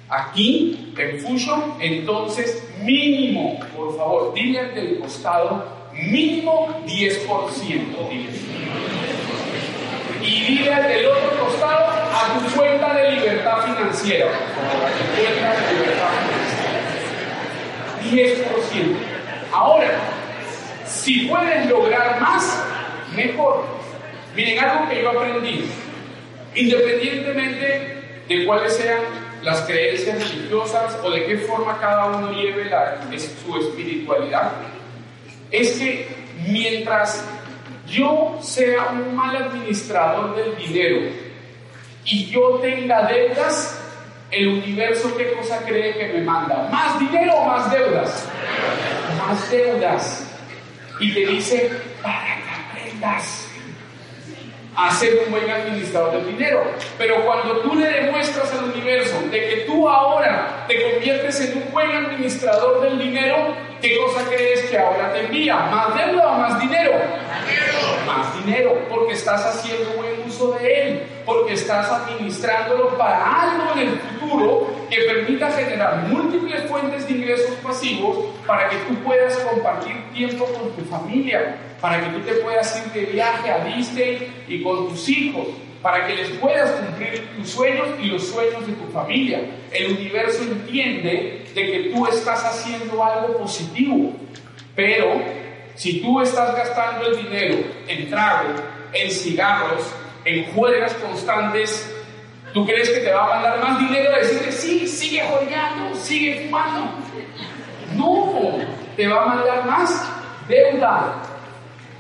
aquí 0.09 0.93
en 0.97 1.21
Fusion, 1.21 1.75
entonces 1.81 2.70
mínimo, 2.83 3.61
por 3.77 3.97
favor, 3.97 4.35
dile 4.35 4.61
al 4.61 4.75
del 4.75 5.01
costado, 5.01 5.65
mínimo 5.93 6.83
10%. 6.87 7.79
Y 10.23 10.45
dile 10.45 10.75
al 10.75 10.89
del 10.89 11.07
otro 11.07 11.45
costado 11.45 11.87
a 11.89 12.39
tu 12.39 12.55
cuenta 12.57 12.95
de 12.95 13.13
libertad 13.13 13.65
financiera. 13.65 14.27
Cuenta 15.17 15.55
de 15.55 15.73
libertad 15.73 16.11
financiera. 18.03 18.45
10%. 18.45 18.97
Ahora, 19.53 19.91
si 20.87 21.27
puedes 21.27 21.67
lograr 21.67 22.21
más, 22.21 22.65
mejor. 23.15 23.65
Miren, 24.35 24.59
algo 24.63 24.89
que 24.89 25.03
yo 25.03 25.11
aprendí 25.11 25.65
Independientemente 26.55 28.25
de 28.29 28.47
cuáles 28.47 28.77
sean 28.77 28.99
las 29.43 29.63
creencias 29.63 30.31
religiosas 30.31 30.99
o 31.03 31.11
de 31.11 31.25
qué 31.27 31.39
forma 31.39 31.79
cada 31.79 32.07
uno 32.07 32.33
lleve 32.33 32.71
su 33.19 33.57
espiritualidad, 33.57 34.53
es 35.51 35.73
que 35.79 36.09
mientras 36.47 37.25
yo 37.87 38.39
sea 38.43 38.89
un 38.91 39.15
mal 39.17 39.35
administrador 39.37 40.37
del 40.37 40.57
dinero 40.57 41.11
y 42.05 42.27
yo 42.27 42.59
tenga 42.61 43.07
deudas, 43.07 43.81
el 44.31 44.49
universo 44.49 45.17
qué 45.17 45.33
cosa 45.33 45.59
cree 45.67 45.95
que 45.95 46.13
me 46.13 46.21
manda? 46.23 46.69
¿Más 46.71 46.99
dinero 47.01 47.35
o 47.35 47.47
más 47.47 47.71
deudas? 47.71 48.29
Más 49.19 49.51
deudas. 49.51 50.27
Y 51.01 51.13
te 51.13 51.27
dice, 51.27 51.71
para 52.03 52.37
que 52.37 52.81
aprendas 52.81 53.50
a 54.87 54.91
ser 54.93 55.23
un 55.25 55.31
buen 55.31 55.51
administrador 55.51 56.13
del 56.13 56.27
dinero. 56.27 56.63
Pero 56.97 57.25
cuando 57.25 57.59
tú 57.61 57.75
le 57.75 57.87
demuestras 57.87 58.53
al 58.53 58.71
universo 58.71 59.21
de 59.31 59.49
que 59.49 59.57
tú 59.67 59.89
ahora 59.89 60.65
te 60.67 60.83
conviertes 60.83 61.41
en 61.41 61.63
un 61.63 61.73
buen 61.73 61.91
administrador 61.91 62.81
del 62.83 62.99
dinero, 62.99 63.55
¿qué 63.81 63.97
cosa 63.99 64.25
crees 64.29 64.71
que 64.71 64.79
ahora 64.79 65.13
te 65.13 65.21
envía? 65.27 65.57
¿Más 65.57 65.95
deuda 65.95 66.29
o 66.29 66.39
más 66.39 66.61
dinero? 66.61 66.93
Más 68.07 68.45
dinero, 68.45 68.79
porque 68.89 69.13
estás 69.13 69.45
haciendo 69.45 69.91
buen 69.93 70.23
uso 70.27 70.53
de 70.53 70.83
él, 70.83 71.03
porque 71.25 71.55
estás 71.55 71.91
administrándolo 71.91 72.97
para 72.97 73.43
algo 73.43 73.73
en 73.75 73.79
el 73.89 73.99
futuro 73.99 74.80
que 74.91 75.03
permita 75.03 75.51
generar 75.53 76.09
múltiples 76.09 76.65
fuentes 76.65 77.07
de 77.07 77.15
ingresos 77.15 77.55
pasivos 77.63 78.27
para 78.47 78.69
que 78.69 78.77
tú 78.89 78.95
puedas 79.05 79.37
compartir 79.39 79.97
tiempo 80.13 80.45
con 80.47 80.73
tu 80.73 80.85
familia, 80.91 81.57
para 81.81 82.01
que 82.01 82.19
tú 82.19 82.21
te 82.21 82.33
puedas 82.35 82.85
ir 82.85 82.93
de 82.93 83.13
viaje 83.13 83.51
a 83.51 83.65
Disney 83.65 84.45
y 84.49 84.63
con 84.63 84.89
tus 84.89 85.09
hijos, 85.09 85.47
para 85.81 86.07
que 86.07 86.17
les 86.17 86.31
puedas 86.31 86.71
cumplir 86.73 87.29
tus 87.37 87.51
sueños 87.51 87.89
y 88.03 88.07
los 88.07 88.27
sueños 88.27 88.67
de 88.67 88.73
tu 88.73 88.93
familia. 88.93 89.41
El 89.71 89.93
universo 89.93 90.43
entiende 90.43 91.47
de 91.55 91.73
que 91.73 91.91
tú 91.95 92.07
estás 92.07 92.45
haciendo 92.45 93.03
algo 93.03 93.39
positivo, 93.39 94.13
pero 94.75 95.23
si 95.77 96.01
tú 96.01 96.21
estás 96.21 96.55
gastando 96.55 97.07
el 97.07 97.17
dinero 97.25 97.59
en 97.87 98.11
trago, 98.11 98.55
en 98.93 99.11
cigarros, 99.11 99.83
en 100.25 100.45
juegas 100.53 100.93
constantes, 100.95 101.97
¿tú 102.53 102.67
crees 102.67 102.91
que 102.91 103.01
te 103.01 103.13
va 103.13 103.25
a 103.25 103.29
mandar 103.29 103.61
más 103.61 103.79
dinero 103.79 104.15
a 104.15 104.19
decirle, 104.19 104.53
sí, 104.53 104.87
sigue 104.87 105.23
jodeando, 105.23 105.95
sigue 105.97 106.47
fumando? 106.47 106.93
No, 107.97 108.59
te 108.97 109.09
va 109.09 109.23
a 109.23 109.27
mandar 109.27 109.67
más 109.67 110.13
deuda 110.49 111.23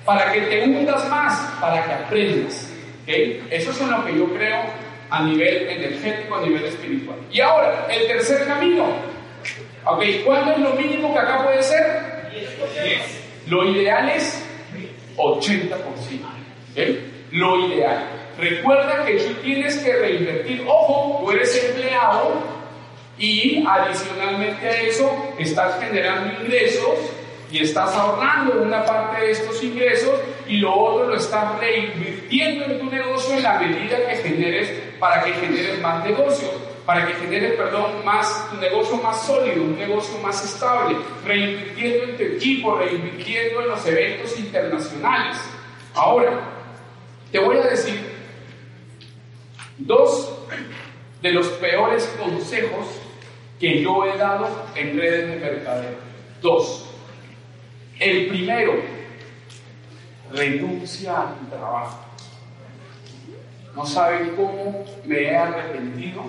para 0.04 0.32
que 0.32 0.40
te 0.42 0.64
hundas 0.64 1.08
más, 1.08 1.38
para 1.60 1.84
que 1.84 1.92
aprendas. 1.92 2.72
Eso 3.06 3.70
es 3.70 3.80
en 3.80 3.90
lo 3.90 4.04
que 4.04 4.16
yo 4.16 4.32
creo 4.34 4.62
a 5.10 5.22
nivel 5.24 5.68
energético, 5.68 6.36
a 6.36 6.42
nivel 6.42 6.64
espiritual. 6.64 7.18
Y 7.30 7.40
ahora, 7.40 7.86
el 7.90 8.06
tercer 8.06 8.46
camino. 8.46 8.86
¿Ok? 9.84 10.04
¿Cuánto 10.24 10.52
es 10.52 10.58
lo 10.58 10.74
mínimo 10.74 11.12
que 11.12 11.18
acá 11.18 11.42
puede 11.42 11.62
ser? 11.62 12.30
10. 12.30 13.48
Lo 13.48 13.64
ideal 13.64 14.08
es 14.10 14.44
80%. 15.16 17.09
Lo 17.32 17.66
ideal. 17.66 18.06
Recuerda 18.38 19.04
que 19.04 19.14
tú 19.14 19.34
tienes 19.42 19.76
que 19.78 19.92
reinvertir. 19.92 20.64
Ojo, 20.66 21.20
tú 21.22 21.30
eres 21.32 21.64
empleado 21.64 22.34
y 23.18 23.64
adicionalmente 23.66 24.66
a 24.66 24.80
eso 24.82 25.34
estás 25.38 25.78
generando 25.78 26.42
ingresos 26.42 26.94
y 27.52 27.62
estás 27.62 27.94
ahorrando 27.94 28.62
una 28.62 28.84
parte 28.84 29.20
de 29.20 29.32
estos 29.32 29.62
ingresos 29.62 30.18
y 30.46 30.58
lo 30.58 30.74
otro 30.74 31.08
lo 31.08 31.16
estás 31.16 31.58
reinvirtiendo 31.58 32.64
en 32.64 32.78
tu 32.78 32.86
negocio 32.86 33.34
en 33.36 33.42
la 33.42 33.58
medida 33.58 33.98
que 34.08 34.16
generes 34.16 34.70
para 34.98 35.22
que 35.24 35.32
generes 35.32 35.80
más 35.80 36.04
negocios, 36.04 36.50
para 36.86 37.06
que 37.06 37.14
generes, 37.14 37.54
perdón, 37.54 38.04
más 38.04 38.48
un 38.52 38.60
negocio 38.60 38.96
más 38.98 39.26
sólido, 39.26 39.62
un 39.62 39.78
negocio 39.78 40.18
más 40.18 40.44
estable, 40.44 40.96
reinvirtiendo 41.26 42.04
en 42.04 42.16
tu 42.16 42.22
equipo, 42.22 42.76
reinvirtiendo 42.76 43.62
en 43.62 43.68
los 43.68 43.86
eventos 43.86 44.38
internacionales. 44.38 45.36
Ahora, 45.94 46.59
te 47.30 47.38
voy 47.38 47.58
a 47.58 47.62
decir 47.62 48.00
dos 49.78 50.30
de 51.22 51.32
los 51.32 51.46
peores 51.48 52.04
consejos 52.18 52.86
que 53.58 53.82
yo 53.82 54.04
he 54.06 54.16
dado 54.16 54.48
en 54.74 54.98
redes 54.98 55.28
de 55.28 55.36
mercadeo. 55.36 55.96
Dos. 56.40 56.86
El 57.98 58.28
primero, 58.28 58.72
renuncia 60.32 61.12
a 61.12 61.34
tu 61.34 61.46
trabajo. 61.46 61.98
No 63.76 63.84
saben 63.86 64.34
cómo 64.34 64.84
me 65.04 65.22
he 65.22 65.36
arrepentido 65.36 66.22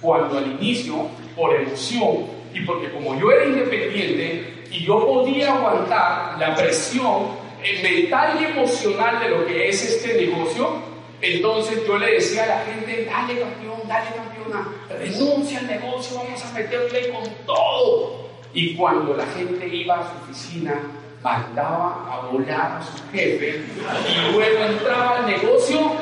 cuando 0.00 0.38
al 0.38 0.52
inicio, 0.52 1.08
por 1.36 1.54
emoción 1.54 2.26
y 2.52 2.60
porque 2.60 2.90
como 2.90 3.18
yo 3.18 3.30
era 3.30 3.46
independiente 3.46 4.64
y 4.70 4.84
yo 4.84 5.06
podía 5.06 5.54
aguantar 5.54 6.38
la 6.38 6.54
presión 6.54 7.43
mental 7.82 8.38
y 8.40 8.44
emocional 8.44 9.20
de 9.20 9.28
lo 9.30 9.46
que 9.46 9.68
es 9.68 9.82
este 9.82 10.26
negocio, 10.26 10.94
entonces 11.20 11.86
yo 11.86 11.98
le 11.98 12.12
decía 12.12 12.44
a 12.44 12.46
la 12.46 12.58
gente, 12.64 13.06
dale 13.06 13.40
campeón, 13.40 13.80
dale 13.88 14.10
campeona, 14.14 14.68
renuncia 14.88 15.58
al 15.60 15.66
negocio, 15.66 16.18
vamos 16.18 16.44
a 16.44 16.52
meterle 16.52 17.08
con 17.10 17.24
todo. 17.46 18.28
Y 18.52 18.76
cuando 18.76 19.16
la 19.16 19.26
gente 19.26 19.66
iba 19.66 20.00
a 20.00 20.02
su 20.02 20.24
oficina, 20.24 20.80
mandaba 21.22 22.06
a 22.12 22.26
volar 22.30 22.78
a 22.78 22.82
su 22.82 23.02
jefe 23.10 23.64
y 23.64 24.32
luego 24.32 24.64
entraba 24.64 25.18
al 25.18 25.26
negocio, 25.26 25.92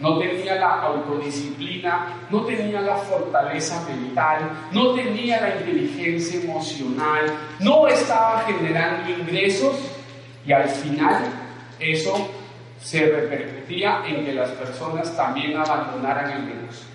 no 0.00 0.18
tenía 0.18 0.56
la 0.56 0.82
autodisciplina, 0.82 2.26
no 2.28 2.44
tenía 2.44 2.80
la 2.80 2.96
fortaleza 2.96 3.86
mental, 3.88 4.50
no 4.72 4.94
tenía 4.94 5.40
la 5.40 5.56
inteligencia 5.60 6.40
emocional, 6.40 7.32
no 7.60 7.86
estaba 7.86 8.40
generando 8.40 9.08
ingresos 9.08 9.91
y 10.46 10.52
al 10.52 10.68
final 10.68 11.24
eso 11.78 12.30
se 12.80 13.06
repercutía 13.06 14.02
en 14.06 14.24
que 14.24 14.32
las 14.32 14.50
personas 14.50 15.16
también 15.16 15.56
abandonaran 15.56 16.32
el 16.32 16.46
negocio. 16.46 16.86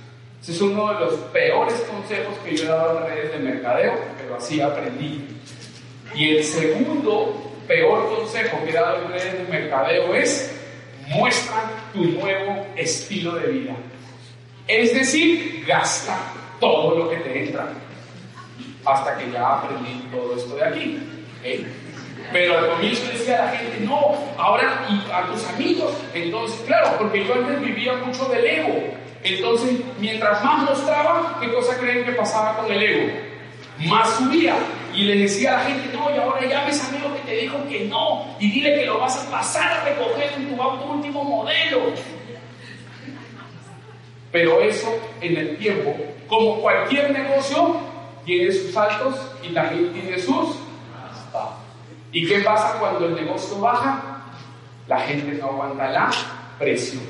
Ese 0.41 0.51
es 0.51 0.61
uno 0.61 0.93
de 0.93 0.99
los 0.99 1.13
peores 1.31 1.75
consejos 1.91 2.37
que 2.43 2.55
yo 2.55 2.65
he 2.65 2.67
dado 2.67 2.99
en 2.99 3.05
redes 3.05 3.31
de 3.31 3.39
mercadeo, 3.39 3.93
pero 4.17 4.35
así 4.35 4.61
aprendí. 4.61 5.27
Y 6.13 6.37
el 6.37 6.43
segundo 6.43 7.51
peor 7.67 8.15
consejo 8.15 8.57
que 8.63 8.69
he 8.69 8.73
dado 8.73 9.03
en 9.03 9.11
redes 9.11 9.33
de 9.37 9.43
mercadeo 9.45 10.13
es 10.13 10.53
muestra 11.07 11.71
tu 11.93 12.03
nuevo 12.03 12.65
estilo 12.75 13.35
de 13.35 13.47
vida. 13.47 13.75
Es 14.67 14.93
decir, 14.93 15.63
gasta 15.65 16.17
todo 16.59 16.97
lo 16.97 17.09
que 17.09 17.17
te 17.17 17.45
entra. 17.45 17.69
Hasta 18.85 19.17
que 19.17 19.31
ya 19.31 19.59
aprendí 19.59 20.07
todo 20.11 20.35
esto 20.35 20.55
de 20.55 20.63
aquí. 20.63 20.99
Pero 22.31 22.57
al 22.57 22.69
comienzo 22.71 23.09
decía 23.11 23.45
la 23.45 23.51
gente, 23.51 23.79
no, 23.85 24.15
ahora 24.37 24.85
y 24.89 25.11
a 25.11 25.27
tus 25.27 25.45
amigos. 25.47 25.93
Entonces, 26.13 26.59
claro, 26.65 26.97
porque 26.97 27.25
yo 27.25 27.33
antes 27.33 27.61
vivía 27.61 27.93
mucho 27.95 28.25
del 28.25 28.45
ego. 28.45 28.93
Entonces, 29.23 29.79
mientras 29.99 30.43
más 30.43 30.69
mostraba, 30.69 31.37
¿qué 31.41 31.51
cosa 31.53 31.77
creen 31.77 32.05
que 32.05 32.11
pasaba 32.11 32.57
con 32.57 32.71
el 32.71 32.83
ego? 32.83 33.13
Más 33.87 34.09
subía. 34.15 34.55
Y 34.93 35.03
le 35.03 35.15
decía 35.19 35.51
a 35.51 35.63
la 35.63 35.69
gente, 35.69 35.95
no, 35.95 36.09
y 36.13 36.17
ahora 36.17 36.45
ya 36.45 36.65
ves 36.65 36.83
amigo 36.89 37.13
que 37.13 37.21
te 37.21 37.41
dijo 37.41 37.57
que 37.69 37.85
no, 37.85 38.35
y 38.39 38.51
dile 38.51 38.79
que 38.79 38.85
lo 38.85 38.99
vas 38.99 39.25
a 39.25 39.31
pasar 39.31 39.71
a 39.71 39.85
recoger 39.85 40.33
en 40.37 40.55
tu 40.57 40.63
último 40.63 41.23
modelo. 41.23 41.93
Pero 44.31 44.61
eso 44.61 44.93
en 45.21 45.37
el 45.37 45.57
tiempo, 45.57 45.95
como 46.27 46.61
cualquier 46.61 47.11
negocio, 47.11 47.77
tiene 48.25 48.51
sus 48.51 48.75
altos 48.75 49.15
y 49.43 49.53
también 49.53 49.93
tiene 49.93 50.19
sus. 50.19 50.57
¿Y 52.11 52.27
qué 52.27 52.39
pasa 52.39 52.77
cuando 52.79 53.05
el 53.05 53.15
negocio 53.15 53.59
baja? 53.59 54.23
La 54.87 54.99
gente 55.01 55.37
no 55.41 55.47
aguanta 55.47 55.89
la 55.89 56.09
presión. 56.57 57.03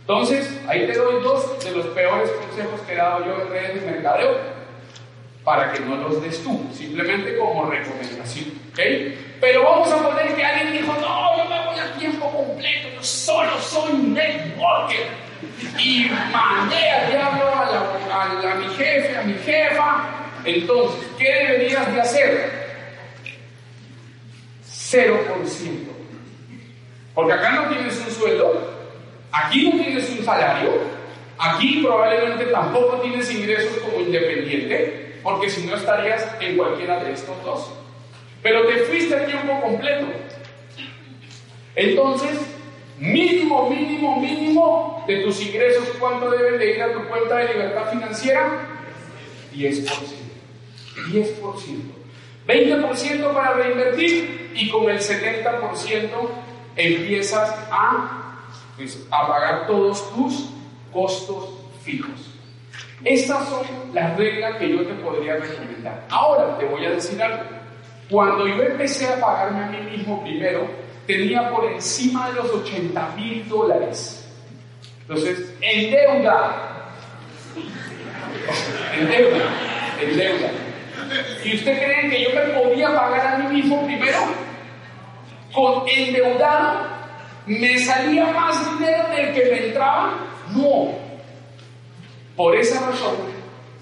Entonces, 0.00 0.60
ahí 0.68 0.86
te 0.86 0.94
doy 0.94 1.22
dos 1.22 1.64
de 1.64 1.70
los 1.70 1.86
peores 1.86 2.30
consejos 2.30 2.80
que 2.82 2.92
he 2.92 2.96
dado 2.96 3.24
yo 3.24 3.40
en 3.42 3.48
redes 3.50 3.84
de 3.84 3.90
mercadeo 3.90 4.36
para 5.44 5.72
que 5.72 5.80
no 5.80 5.96
los 5.96 6.22
des 6.22 6.42
tú, 6.42 6.68
simplemente 6.72 7.36
como 7.36 7.70
recomendación. 7.70 8.46
¿okay? 8.72 9.36
Pero 9.40 9.62
vamos 9.62 9.90
a 9.92 10.08
poner 10.08 10.34
que 10.34 10.44
alguien 10.44 10.72
dijo, 10.72 10.92
no, 11.00 11.36
yo 11.36 11.44
me 11.48 11.66
voy 11.66 11.78
a 11.78 11.92
tiempo 11.98 12.30
completo, 12.30 12.88
yo 12.94 13.02
solo 13.02 13.58
soy 13.60 13.92
networker. 13.92 15.06
Y 15.78 16.10
mandé 16.32 16.90
al 16.90 17.10
diablo 17.10 17.44
a, 17.48 18.22
a, 18.22 18.54
mi 18.56 18.68
jefe, 18.74 19.16
a 19.16 19.22
mi 19.22 19.34
jefa. 19.34 20.04
Entonces, 20.44 21.08
¿qué 21.18 21.32
deberías 21.32 21.92
de 21.92 22.00
hacer? 22.00 22.61
0%. 24.92 25.92
Porque 27.14 27.32
acá 27.32 27.52
no 27.52 27.68
tienes 27.68 27.98
un 27.98 28.10
sueldo, 28.10 28.70
aquí 29.30 29.68
no 29.68 29.82
tienes 29.82 30.10
un 30.10 30.24
salario, 30.24 30.70
aquí 31.38 31.82
probablemente 31.82 32.46
tampoco 32.46 33.00
tienes 33.00 33.30
ingresos 33.32 33.78
como 33.78 34.00
independiente, 34.00 35.18
porque 35.22 35.48
si 35.48 35.66
no 35.66 35.76
estarías 35.76 36.26
en 36.40 36.56
cualquiera 36.56 37.02
de 37.04 37.12
estos 37.12 37.42
dos. 37.44 37.70
Pero 38.42 38.66
te 38.66 38.78
fuiste 38.84 39.14
a 39.14 39.26
tiempo 39.26 39.60
completo. 39.60 40.06
Entonces, 41.74 42.38
mínimo, 42.98 43.70
mínimo, 43.70 44.20
mínimo 44.20 45.04
de 45.06 45.22
tus 45.22 45.40
ingresos, 45.42 45.88
¿cuánto 45.98 46.30
deben 46.30 46.58
de 46.58 46.74
ir 46.74 46.82
a 46.82 46.92
tu 46.92 47.04
cuenta 47.08 47.36
de 47.36 47.52
libertad 47.52 47.90
financiera? 47.90 48.68
10%. 49.54 49.86
10%. 51.10 52.02
20% 52.46 53.32
para 53.32 53.54
reinvertir 53.54 54.41
y 54.54 54.70
con 54.70 54.88
el 54.88 54.98
70% 54.98 56.08
empiezas 56.76 57.54
a, 57.70 58.18
pagar 59.10 59.66
todos 59.66 60.12
tus 60.14 60.50
costos 60.92 61.50
fijos. 61.82 62.30
Estas 63.04 63.48
son 63.48 63.66
las 63.92 64.16
reglas 64.16 64.56
que 64.56 64.70
yo 64.70 64.86
te 64.86 64.94
podría 64.94 65.36
recomendar. 65.36 66.06
Ahora 66.08 66.56
te 66.58 66.66
voy 66.66 66.86
a 66.86 66.90
decir 66.90 67.20
algo. 67.22 67.44
Cuando 68.08 68.46
yo 68.46 68.62
empecé 68.62 69.08
a 69.08 69.20
pagarme 69.20 69.64
a 69.64 69.68
mí 69.68 69.96
mismo 69.96 70.22
primero, 70.22 70.68
tenía 71.06 71.50
por 71.50 71.64
encima 71.64 72.28
de 72.28 72.34
los 72.34 72.50
80 72.50 73.14
mil 73.16 73.48
dólares 73.48 74.28
Entonces, 75.00 75.54
en 75.60 75.90
deuda. 75.90 76.92
En 78.98 79.08
deuda. 79.08 79.44
En 80.00 80.16
deuda. 80.16 80.50
¿Y 81.44 81.56
usted 81.56 81.84
cree 81.84 82.10
que 82.10 82.22
yo 82.22 82.30
me 82.34 82.60
podía 82.60 82.94
pagar 82.94 83.26
a 83.26 83.38
mí 83.38 83.60
mismo 83.60 83.84
primero? 83.84 84.18
Con 85.52 85.86
endeudado, 85.86 86.86
¿me 87.46 87.78
salía 87.78 88.32
más 88.32 88.78
dinero 88.78 89.08
del 89.08 89.34
que 89.34 89.50
me 89.50 89.66
entraba? 89.66 90.14
No. 90.54 90.92
Por 92.36 92.56
esa 92.56 92.86
razón, 92.86 93.16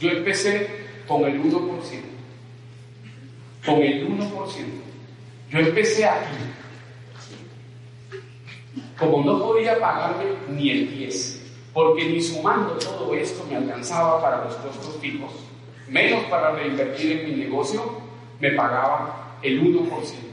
yo 0.00 0.11
empecé 0.11 0.68
con 1.06 1.24
el 1.24 1.40
1%. 1.40 1.50
Con 3.64 3.83
el 3.83 4.09
1%. 4.09 4.30
Yo 5.50 5.59
empecé 5.59 6.06
aquí. 6.06 6.37
Como 8.98 9.24
no 9.24 9.38
podía 9.38 9.78
pagarme 9.78 10.24
ni 10.50 10.70
el 10.70 10.98
10, 10.98 11.52
porque 11.72 12.04
ni 12.04 12.20
sumando 12.20 12.74
todo 12.74 13.14
esto 13.14 13.46
me 13.48 13.56
alcanzaba 13.56 14.20
para 14.20 14.44
los 14.44 14.54
costos 14.56 14.98
fijos, 15.00 15.33
menos 15.88 16.24
para 16.24 16.52
reinvertir 16.52 17.20
en 17.20 17.30
mi 17.30 17.44
negocio, 17.44 17.83
me 18.40 18.50
pagaba 18.50 19.38
el 19.42 19.62
1%. 19.62 20.30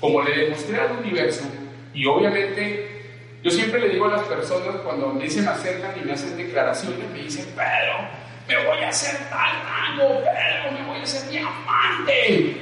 Como 0.00 0.22
le 0.22 0.44
demostré 0.44 0.80
al 0.80 0.98
universo, 0.98 1.44
y 1.92 2.06
obviamente 2.06 3.00
yo 3.42 3.50
siempre 3.50 3.80
le 3.80 3.90
digo 3.90 4.06
a 4.06 4.16
las 4.16 4.22
personas 4.22 4.76
cuando 4.82 5.08
me 5.08 5.20
me 5.20 5.24
acercan 5.24 5.94
y 6.00 6.04
me 6.04 6.12
hacen 6.12 6.36
declaraciones, 6.36 7.10
me 7.10 7.22
dicen, 7.22 7.46
pero 7.54 8.08
me 8.48 8.66
voy 8.66 8.82
a 8.82 8.88
hacer 8.88 9.18
tal 9.28 9.50
rango, 9.62 10.22
pero 10.24 10.72
me 10.72 10.86
voy 10.86 11.00
a 11.00 11.02
hacer 11.02 11.30
diamante. 11.30 12.56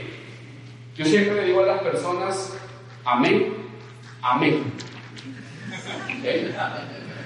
Yo 0.97 1.05
siempre 1.05 1.35
le 1.35 1.45
digo 1.45 1.63
a 1.63 1.67
las 1.67 1.83
personas, 1.83 2.57
amén, 3.05 3.55
amén. 4.23 4.73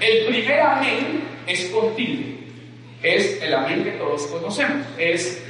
El 0.01 0.27
primer 0.27 0.61
amén 0.61 1.25
es 1.47 1.67
contigo. 1.67 2.39
Es 3.03 3.43
el 3.43 3.55
amén 3.55 3.85
que 3.85 3.93
todos 3.93 4.27
conocemos. 4.29 4.87
Es 4.97 5.43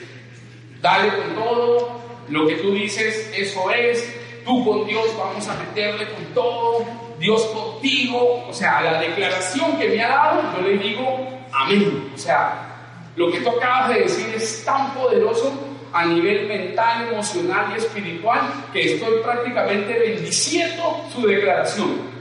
dale 0.81 1.09
con 1.17 1.35
todo, 1.35 2.03
lo 2.29 2.47
que 2.47 2.57
tú 2.57 2.75
dices, 2.75 3.31
eso 3.35 3.71
es. 3.71 4.22
Tú 4.45 4.65
con 4.65 4.87
Dios 4.87 5.07
vamos 5.17 5.47
a 5.49 5.55
meterle 5.55 6.09
con 6.13 6.25
todo. 6.35 6.87
Dios 7.19 7.43
contigo. 7.47 8.45
O 8.49 8.53
sea, 8.53 8.83
la 8.83 9.01
declaración 9.01 9.79
que 9.79 9.89
me 9.89 10.03
ha 10.03 10.09
dado, 10.09 10.43
yo 10.57 10.69
le 10.69 10.79
digo 10.79 11.29
amén. 11.53 12.11
O 12.15 12.19
sea, 12.19 12.73
lo 13.17 13.31
que 13.31 13.41
tú 13.41 13.51
acabas 13.51 13.91
de 13.91 14.01
decir 14.01 14.35
es 14.35 14.65
tan 14.65 14.93
poderoso 14.95 15.53
a 15.93 16.07
nivel 16.07 16.47
mental, 16.49 17.09
emocional 17.09 17.73
y 17.75 17.79
espiritual 17.79 18.41
que 18.73 18.95
estoy 18.95 19.21
prácticamente 19.23 19.99
bendiciendo 19.99 21.05
su 21.13 21.27
declaración. 21.27 22.13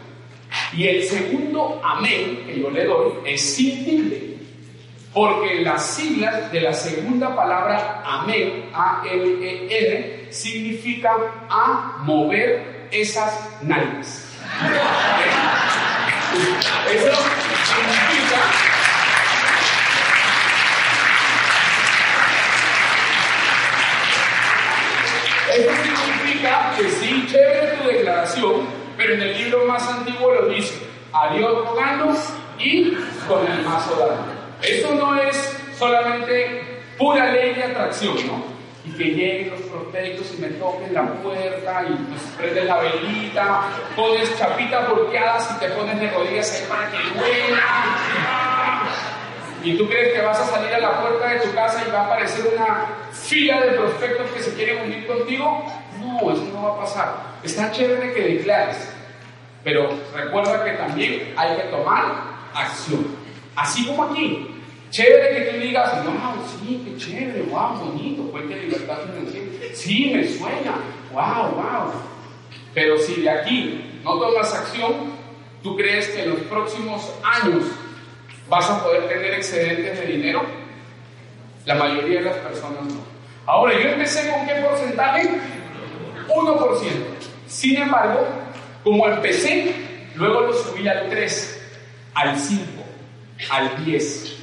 Y 0.74 0.88
el 0.88 1.04
segundo 1.04 1.82
amén 1.84 2.44
que 2.46 2.60
yo 2.60 2.70
le 2.70 2.86
doy 2.86 3.14
es 3.26 3.56
sin 3.56 3.86
tilde, 3.86 4.38
porque 5.14 5.62
las 5.62 5.96
siglas 5.96 6.52
de 6.52 6.62
la 6.62 6.74
segunda 6.74 7.34
palabra 7.34 8.04
amén, 8.06 8.70
A-M-E-N, 8.74 10.21
significa 10.32 11.12
a 11.50 11.98
mover 12.04 12.88
esas 12.92 13.34
nalgas. 13.62 14.26
Eso 16.90 17.12
significa 17.66 18.72
Eso 25.54 25.72
significa 25.84 26.74
que 26.78 26.90
sí, 26.90 27.28
chévere 27.30 27.78
tu 27.78 27.88
declaración, 27.90 28.68
pero 28.96 29.16
en 29.16 29.22
el 29.22 29.38
libro 29.38 29.66
más 29.66 29.86
antiguo 29.86 30.32
lo 30.34 30.48
dice, 30.48 30.76
a 31.12 31.34
Dios 31.34 31.68
rogando 31.68 32.16
y 32.58 32.94
con 33.28 33.46
el 33.52 33.62
mazo 33.64 33.96
dando. 33.98 34.32
Esto 34.62 34.96
no 34.96 35.22
es 35.22 35.58
solamente 35.78 36.84
pura 36.98 37.34
ley 37.34 37.54
de 37.54 37.64
atracción, 37.64 38.16
¿no? 38.28 38.61
Y 38.84 38.92
que 38.94 39.04
lleguen 39.04 39.52
los 39.52 39.62
prospectos 39.62 40.34
y 40.36 40.42
me 40.42 40.48
toquen 40.50 40.94
la 40.94 41.06
puerta 41.22 41.86
y 41.88 41.94
pues 41.94 42.22
prendes 42.36 42.66
la 42.66 42.78
velita, 42.80 43.62
pones 43.96 44.38
chapita 44.40 44.88
volteadas 44.88 45.56
y 45.56 45.60
te 45.60 45.70
pones 45.70 46.00
de 46.00 46.10
rodillas 46.10 46.52
ahí 46.52 46.68
para 46.68 46.90
que 46.90 46.98
duela. 47.20 47.64
Y 49.64 49.78
tú 49.78 49.88
crees 49.88 50.14
que 50.14 50.22
vas 50.22 50.40
a 50.40 50.46
salir 50.46 50.74
a 50.74 50.80
la 50.80 51.00
puerta 51.00 51.30
de 51.30 51.40
tu 51.42 51.54
casa 51.54 51.84
y 51.88 51.92
va 51.92 52.02
a 52.02 52.06
aparecer 52.08 52.52
una 52.56 52.88
fila 53.12 53.62
de 53.62 53.72
prospectos 53.74 54.32
que 54.32 54.42
se 54.42 54.54
quieren 54.56 54.86
unir 54.86 55.06
contigo. 55.06 55.64
No, 56.00 56.32
eso 56.32 56.44
no 56.52 56.64
va 56.64 56.74
a 56.74 56.80
pasar. 56.80 57.16
Está 57.44 57.72
chévere 57.72 58.14
que 58.14 58.22
declares, 58.22 58.92
pero 59.64 59.90
recuerda 60.16 60.66
que 60.66 60.72
también 60.72 61.34
hay 61.38 61.56
que 61.58 61.64
tomar 61.64 62.14
acción. 62.56 63.06
Así 63.56 63.86
como 63.86 64.06
aquí. 64.06 64.51
Chévere 64.92 65.34
que 65.34 65.52
tú 65.52 65.58
digas, 65.58 66.04
wow, 66.04 66.14
sí, 66.60 66.84
qué 66.84 66.98
chévere, 66.98 67.44
wow, 67.44 67.76
bonito, 67.76 68.30
fuente 68.30 68.56
de 68.56 68.64
libertad 68.64 68.98
financiera. 69.06 69.48
Sí, 69.74 70.12
me 70.14 70.28
suena, 70.28 70.76
wow, 71.14 71.52
wow. 71.56 71.94
Pero 72.74 72.98
si 72.98 73.22
de 73.22 73.30
aquí 73.30 74.02
no 74.04 74.20
tomas 74.20 74.54
acción, 74.54 75.14
¿tú 75.64 75.78
crees 75.78 76.10
que 76.10 76.24
en 76.24 76.32
los 76.32 76.40
próximos 76.42 77.10
años 77.24 77.64
vas 78.50 78.70
a 78.70 78.84
poder 78.84 79.08
tener 79.08 79.34
excedentes 79.36 79.98
de 79.98 80.06
dinero? 80.06 80.42
La 81.66 81.76
mayoría 81.76 82.20
de 82.20 82.26
las 82.26 82.38
personas 82.38 82.84
no. 82.84 83.00
Ahora, 83.46 83.74
yo 83.74 83.90
empecé 83.92 84.30
con 84.30 84.46
qué 84.46 84.56
porcentaje? 84.56 85.30
1%. 86.28 86.82
Sin 87.48 87.78
embargo, 87.78 88.28
como 88.84 89.08
empecé, 89.08 89.74
luego 90.16 90.42
lo 90.42 90.54
subí 90.54 90.86
al 90.86 91.10
3, 91.10 91.62
al 92.14 92.38
5, 92.38 92.62
al 93.50 93.86
10, 93.86 94.41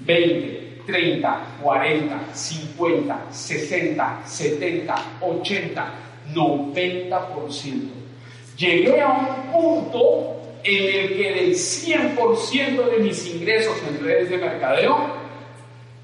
20, 0.00 0.82
30, 0.86 1.40
40, 1.62 2.20
50, 2.32 3.26
60, 3.30 4.22
70, 4.24 4.94
80, 5.20 5.86
90%. 6.34 7.90
Llegué 8.56 9.00
a 9.00 9.08
un 9.08 9.52
punto 9.52 10.36
en 10.62 10.84
el 10.84 11.16
que 11.16 11.32
del 11.32 11.54
100% 11.54 12.90
de 12.90 12.98
mis 12.98 13.26
ingresos 13.26 13.76
en 13.88 14.02
redes 14.02 14.30
de 14.30 14.38
mercadeo, 14.38 15.26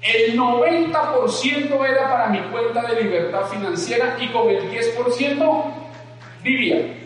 el 0.01 0.37
90% 0.37 1.89
era 1.89 2.09
para 2.09 2.27
mi 2.27 2.39
cuenta 2.51 2.81
de 2.83 3.03
libertad 3.03 3.47
financiera 3.47 4.17
y 4.19 4.27
con 4.27 4.49
el 4.49 4.69
10% 4.69 5.63
vivía. 6.43 6.97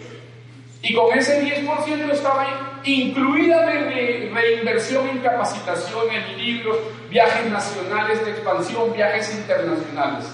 Y 0.81 0.93
con 0.93 1.17
ese 1.17 1.43
10% 1.43 2.11
estaba 2.11 2.76
incluida 2.87 3.65
de 3.65 4.29
reinversión 4.33 5.09
en 5.09 5.19
capacitación, 5.19 6.09
en 6.11 6.37
libros, 6.37 6.77
viajes 7.09 7.51
nacionales 7.51 8.23
de 8.25 8.31
expansión, 8.31 8.93
viajes 8.93 9.33
internacionales. 9.35 10.25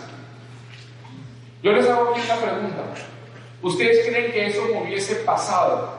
Yo 1.62 1.72
les 1.72 1.88
hago 1.90 2.12
aquí 2.12 2.22
una 2.26 2.36
pregunta. 2.36 2.84
¿Ustedes 3.62 4.08
creen 4.08 4.32
que 4.32 4.48
eso 4.48 4.62
hubiese 4.82 5.16
pasado 5.18 5.98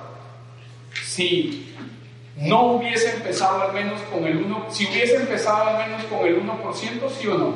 si 1.02 1.74
no 2.36 2.72
hubiese 2.72 3.14
empezado 3.16 3.62
al 3.62 3.72
menos 3.72 4.00
con 4.02 4.24
el 4.24 4.46
1%, 4.46 4.70
si 4.70 4.86
hubiese 4.86 5.16
empezado 5.16 5.70
al 5.70 5.88
menos 5.88 6.04
con 6.04 6.26
el 6.26 6.42
1%, 6.42 7.10
sí 7.18 7.26
o 7.28 7.38
no? 7.38 7.54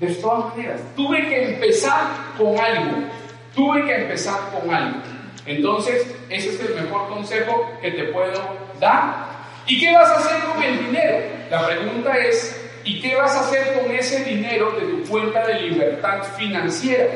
De 0.00 0.14
todas 0.14 0.54
maneras, 0.54 0.80
tuve 0.94 1.26
que 1.28 1.54
empezar 1.54 2.34
con 2.36 2.58
algo, 2.58 3.08
tuve 3.54 3.84
que 3.86 3.94
empezar 3.94 4.38
con 4.50 4.74
algo. 4.74 4.98
Entonces, 5.46 6.13
ese 6.30 6.50
es 6.50 6.60
el 6.60 6.74
mejor 6.74 7.08
consejo 7.08 7.72
que 7.80 7.90
te 7.90 8.04
puedo 8.04 8.56
dar. 8.80 9.34
¿Y 9.66 9.80
qué 9.80 9.92
vas 9.94 10.10
a 10.10 10.18
hacer 10.18 10.42
con 10.44 10.62
el 10.62 10.86
dinero? 10.86 11.18
La 11.50 11.66
pregunta 11.66 12.16
es, 12.18 12.60
¿y 12.84 13.00
qué 13.00 13.16
vas 13.16 13.34
a 13.36 13.40
hacer 13.40 13.80
con 13.80 13.90
ese 13.90 14.24
dinero 14.24 14.72
de 14.72 14.86
tu 14.86 15.10
cuenta 15.10 15.46
de 15.46 15.60
libertad 15.62 16.22
financiera? 16.36 17.06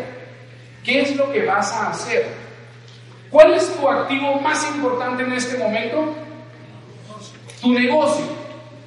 ¿Qué 0.84 1.02
es 1.02 1.16
lo 1.16 1.30
que 1.32 1.44
vas 1.44 1.72
a 1.72 1.90
hacer? 1.90 2.26
¿Cuál 3.30 3.52
es 3.54 3.76
tu 3.76 3.86
activo 3.88 4.40
más 4.40 4.66
importante 4.74 5.22
en 5.22 5.32
este 5.32 5.58
momento? 5.58 6.14
Tu 7.60 7.72
negocio. 7.72 8.24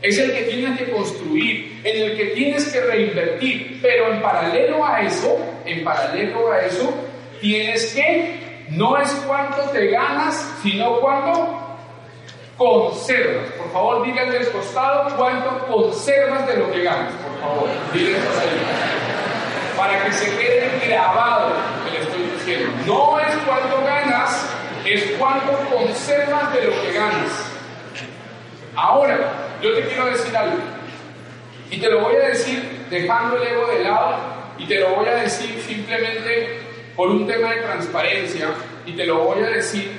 Es 0.02 0.18
el 0.18 0.34
que 0.34 0.42
tienes 0.44 0.80
que 0.80 0.90
construir, 0.90 1.80
en 1.84 2.02
el 2.02 2.18
que 2.18 2.26
tienes 2.28 2.72
que 2.72 2.82
reinvertir. 2.82 3.80
Pero 3.84 4.12
en 4.12 4.22
paralelo 4.22 4.84
a 4.84 5.02
eso, 5.02 5.38
en 5.64 5.84
paralelo 5.84 6.52
a 6.52 6.62
eso, 6.62 6.92
tienes 7.40 7.94
que 7.94 8.51
no 8.72 8.98
es 8.98 9.12
cuánto 9.28 9.62
te 9.72 9.88
ganas, 9.88 10.36
sino 10.64 11.00
cuánto 11.00 11.60
conservas. 12.58 13.52
Por 13.52 13.72
favor, 13.72 14.06
díganle 14.06 14.38
al 14.38 14.52
costado 14.52 15.16
cuánto 15.18 15.68
conservas 15.68 16.48
de 16.48 16.58
lo 16.58 16.72
que 16.72 16.84
ganas, 16.84 17.12
por 17.14 17.40
favor. 17.42 17.70
Díganle 17.94 18.20
Para 19.78 20.06
que 20.06 20.14
se 20.14 20.38
quede 20.38 20.88
grabado 20.88 21.50
lo 21.50 21.86
que 21.86 21.98
le 21.98 22.04
estoy 22.04 22.24
diciendo. 22.24 22.72
No 22.86 23.20
es 23.20 23.36
cuánto 23.46 23.84
ganas, 23.86 24.50
es 24.86 25.12
cuánto 25.20 25.52
conservas 25.70 26.54
de 26.54 26.64
lo 26.64 26.82
que 26.82 26.94
ganas. 26.94 27.52
Ahora, 28.76 29.18
yo 29.62 29.74
te 29.76 29.82
quiero 29.88 30.06
decir 30.06 30.36
algo. 30.36 30.58
Y 31.70 31.80
te 31.80 31.90
lo 31.90 32.02
voy 32.02 32.16
a 32.16 32.28
decir 32.30 32.86
dejando 32.90 33.38
el 33.38 33.48
ego 33.48 33.68
de 33.68 33.84
lado 33.84 34.18
y 34.58 34.66
te 34.66 34.80
lo 34.80 34.96
voy 34.96 35.08
a 35.08 35.16
decir 35.16 35.62
simplemente 35.62 36.71
por 37.02 37.10
un 37.10 37.26
tema 37.26 37.52
de 37.56 37.62
transparencia 37.62 38.50
y 38.86 38.92
te 38.92 39.08
lo 39.08 39.24
voy 39.24 39.42
a 39.42 39.48
decir 39.48 39.90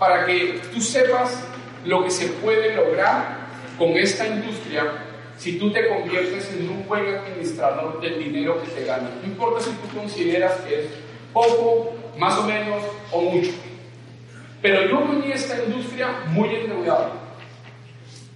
para 0.00 0.26
que 0.26 0.60
tú 0.74 0.80
sepas 0.80 1.44
lo 1.84 2.02
que 2.02 2.10
se 2.10 2.26
puede 2.26 2.74
lograr 2.74 3.36
con 3.78 3.90
esta 3.90 4.26
industria 4.26 4.84
si 5.38 5.60
tú 5.60 5.70
te 5.70 5.86
conviertes 5.86 6.52
en 6.52 6.68
un 6.68 6.88
buen 6.88 7.06
administrador 7.06 8.00
del 8.00 8.18
dinero 8.18 8.60
que 8.64 8.68
te 8.68 8.84
ganas. 8.84 9.12
No 9.22 9.28
importa 9.28 9.60
si 9.60 9.70
tú 9.70 9.96
consideras 9.96 10.54
que 10.62 10.80
es 10.80 10.86
poco, 11.32 11.94
más 12.18 12.36
o 12.36 12.42
menos 12.42 12.82
o 13.12 13.20
mucho. 13.20 13.52
Pero 14.60 14.88
yo 14.88 15.02
me 15.02 15.18
uní 15.20 15.30
a 15.30 15.36
esta 15.36 15.62
industria 15.62 16.08
muy 16.30 16.48
endeudado. 16.48 17.12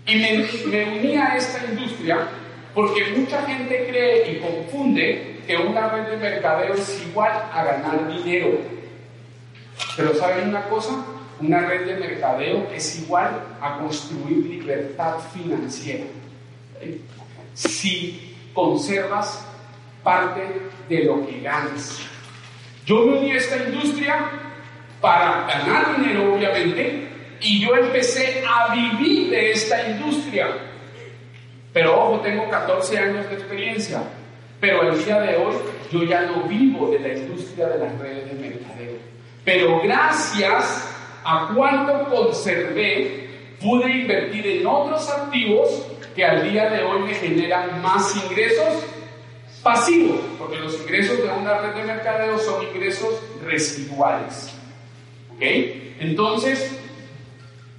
Y 0.07 0.15
me, 0.15 0.49
me 0.67 1.01
uní 1.01 1.17
a 1.17 1.37
esta 1.37 1.67
industria 1.69 2.29
porque 2.77 3.07
mucha 3.17 3.43
gente 3.43 3.89
cree 3.89 4.31
y 4.31 4.37
confunde 4.37 5.34
que 5.47 5.57
una 5.57 5.89
red 5.89 6.09
de 6.09 6.17
mercadeo 6.17 6.75
es 6.75 7.03
igual 7.07 7.33
a 7.53 7.65
ganar 7.65 8.09
dinero. 8.09 8.59
Pero 9.97 10.15
¿saben 10.15 10.49
una 10.49 10.65
cosa? 10.69 11.05
Una 11.41 11.67
red 11.67 11.87
de 11.87 11.97
mercadeo 11.97 12.69
es 12.73 13.01
igual 13.01 13.43
a 13.61 13.79
construir 13.79 14.39
libertad 14.47 15.17
financiera. 15.33 16.05
Si 17.55 18.37
conservas 18.55 19.45
parte 20.03 20.43
de 20.89 21.05
lo 21.05 21.27
que 21.27 21.41
ganas. 21.41 22.01
Yo 22.87 23.07
me 23.07 23.19
uní 23.19 23.33
a 23.33 23.37
esta 23.37 23.57
industria 23.57 24.31
para 25.01 25.47
ganar 25.47 25.97
dinero, 25.97 26.35
obviamente, 26.35 27.09
y 27.41 27.61
yo 27.61 27.75
empecé 27.75 28.45
a 28.47 28.73
vivir 28.75 29.31
de 29.31 29.53
esta 29.53 29.89
industria. 29.89 30.49
Pero 31.73 31.99
ojo, 31.99 32.21
tengo 32.21 32.49
14 32.49 32.99
años 32.99 33.29
de 33.29 33.35
experiencia, 33.35 34.03
pero 34.65 34.83
el 34.89 35.05
día 35.05 35.21
de 35.21 35.37
hoy 35.37 35.55
yo 35.93 36.05
ya 36.05 36.23
no 36.23 36.45
vivo 36.45 36.91
de 36.91 36.99
la 36.99 37.09
industria 37.09 37.67
de 37.69 37.81
las 37.81 37.99
redes 37.99 38.29
de 38.29 38.49
mercadeo. 38.49 38.97
Pero 39.45 39.83
gracias 39.83 40.89
a 41.23 41.51
cuánto 41.55 42.09
conservé, 42.09 43.29
pude 43.61 43.91
invertir 43.91 44.47
en 44.47 44.67
otros 44.67 45.07
activos 45.11 45.69
que 46.17 46.25
al 46.25 46.51
día 46.51 46.71
de 46.71 46.83
hoy 46.83 47.01
me 47.03 47.13
generan 47.13 47.83
más 47.83 48.17
ingresos 48.25 48.87
pasivos, 49.63 50.21
porque 50.39 50.57
los 50.57 50.81
ingresos 50.81 51.19
de 51.19 51.29
una 51.29 51.59
red 51.59 51.75
de 51.75 51.83
mercadeo 51.83 52.39
son 52.39 52.67
ingresos 52.67 53.21
residuales. 53.45 54.51
¿Ok? 55.35 55.43
Entonces, 56.01 56.75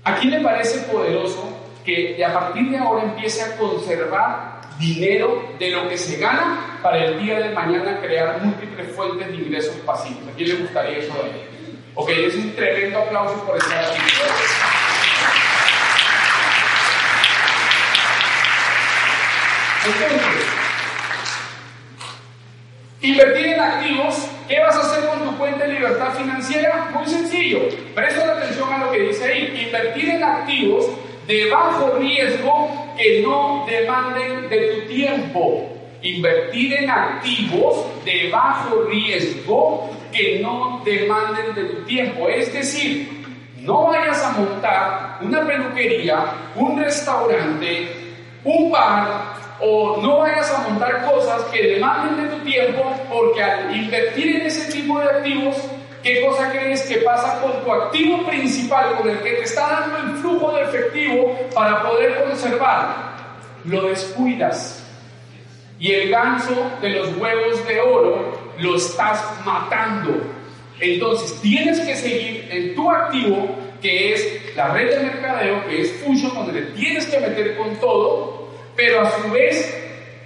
¿a 0.03 0.17
quién 0.17 0.33
le 0.33 0.41
parece 0.41 0.81
poderoso 0.81 1.49
que 1.83 2.23
a 2.23 2.31
partir 2.31 2.69
de 2.69 2.77
ahora 2.77 3.05
empiece 3.05 3.41
a 3.41 3.57
conservar 3.57 4.54
dinero 4.79 5.53
de 5.59 5.69
lo 5.69 5.87
que 5.89 5.97
se 5.97 6.17
gana 6.17 6.79
para 6.81 7.05
el 7.05 7.19
día 7.19 7.39
de 7.39 7.49
mañana 7.49 7.99
crear 8.01 8.41
múltiples 8.41 8.95
fuentes 8.95 9.27
de 9.27 9.35
ingresos 9.35 9.75
pasivos? 9.85 10.27
¿A 10.27 10.35
quién 10.35 10.49
le 10.49 10.55
gustaría 10.55 10.97
eso 10.97 11.13
de? 11.13 11.55
Ok, 11.95 12.09
es 12.09 12.35
un 12.35 12.55
tremendo 12.55 12.99
aplauso 12.99 13.43
por 13.45 13.57
estar 13.57 13.85
aquí. 13.85 14.01
Invertir 23.01 23.45
en 23.47 23.59
activos 23.61 24.29
¿Qué 24.47 24.59
vas 24.59 24.75
a 24.75 24.81
hacer 24.81 25.09
con 25.09 25.23
tu 25.23 25.37
cuenta 25.39 25.65
de 25.65 25.73
libertad 25.73 26.13
financiera? 26.13 26.91
Muy 26.93 27.05
sencillo. 27.07 27.61
Presta 27.95 28.31
atención 28.31 28.71
a 28.71 28.77
lo 28.77 28.91
que 28.91 28.99
dice 28.99 29.25
ahí. 29.25 29.65
Invertir 29.65 30.09
en 30.09 30.23
activos 30.23 30.85
de 31.25 31.49
bajo 31.49 31.97
riesgo 31.97 32.84
que 32.97 33.21
no 33.21 33.65
demanden 33.67 34.49
de 34.49 34.57
tu 34.57 34.87
tiempo. 34.87 35.71
Invertir 36.01 36.73
en 36.73 36.89
activos 36.89 37.85
de 38.05 38.29
bajo 38.29 38.83
riesgo 38.83 39.89
que 40.11 40.39
no 40.39 40.81
demanden 40.85 41.55
de 41.55 41.63
tu 41.63 41.83
tiempo. 41.83 42.29
Es 42.29 42.53
decir, 42.53 43.25
no 43.57 43.87
vayas 43.87 44.23
a 44.23 44.31
montar 44.33 45.19
una 45.21 45.45
peluquería, 45.45 46.25
un 46.55 46.77
restaurante, 46.77 47.87
un 48.43 48.71
bar, 48.71 49.35
o 49.59 49.97
no 50.01 50.19
vayas 50.19 50.51
a 50.51 50.69
montar 50.69 51.05
cosas 51.05 51.43
que 51.45 51.63
demanden 51.63 52.23
de 52.23 52.35
tu 52.35 52.43
tiempo, 52.43 52.83
porque 53.09 53.41
al 53.41 53.75
invertir 53.75 54.35
en 54.35 54.41
ese 54.43 54.71
tipo 54.71 54.99
de 54.99 55.05
activos, 55.05 55.55
¿qué 56.05 56.23
cosa 56.23 56.51
crees 56.51 56.83
que 56.83 56.97
pasa 56.97 57.41
con 57.41 57.63
tu 57.63 57.71
activo 57.71 58.23
principal, 58.27 58.95
con 58.95 59.09
el 59.09 59.17
que 59.21 59.31
te 59.31 59.41
está 59.41 59.67
dando 59.67 59.97
el 59.97 60.17
flujo 60.19 60.51
de 60.51 60.61
efectivo 60.61 61.35
para 61.53 61.81
poder 61.81 62.23
conservar? 62.23 63.15
Lo 63.65 63.87
descuidas. 63.87 64.83
Y 65.79 65.93
el 65.93 66.11
ganso 66.11 66.71
de 66.79 66.89
los 66.89 67.17
huevos 67.17 67.67
de 67.67 67.81
oro 67.81 68.37
lo 68.59 68.75
estás 68.75 69.19
matando. 69.43 70.21
Entonces 70.79 71.41
tienes 71.41 71.79
que 71.79 71.95
seguir 71.95 72.49
en 72.51 72.75
tu 72.75 72.89
activo, 72.91 73.55
que 73.81 74.13
es 74.13 74.55
la 74.55 74.73
red 74.73 74.91
de 74.91 75.05
mercadeo, 75.05 75.65
que 75.67 75.81
es 75.81 75.91
Fusion, 76.03 76.35
donde 76.35 76.61
tienes 76.77 77.07
que 77.07 77.19
meter 77.19 77.57
con 77.57 77.75
todo, 77.77 78.51
pero 78.75 79.01
a 79.01 79.09
su 79.09 79.31
vez 79.31 79.84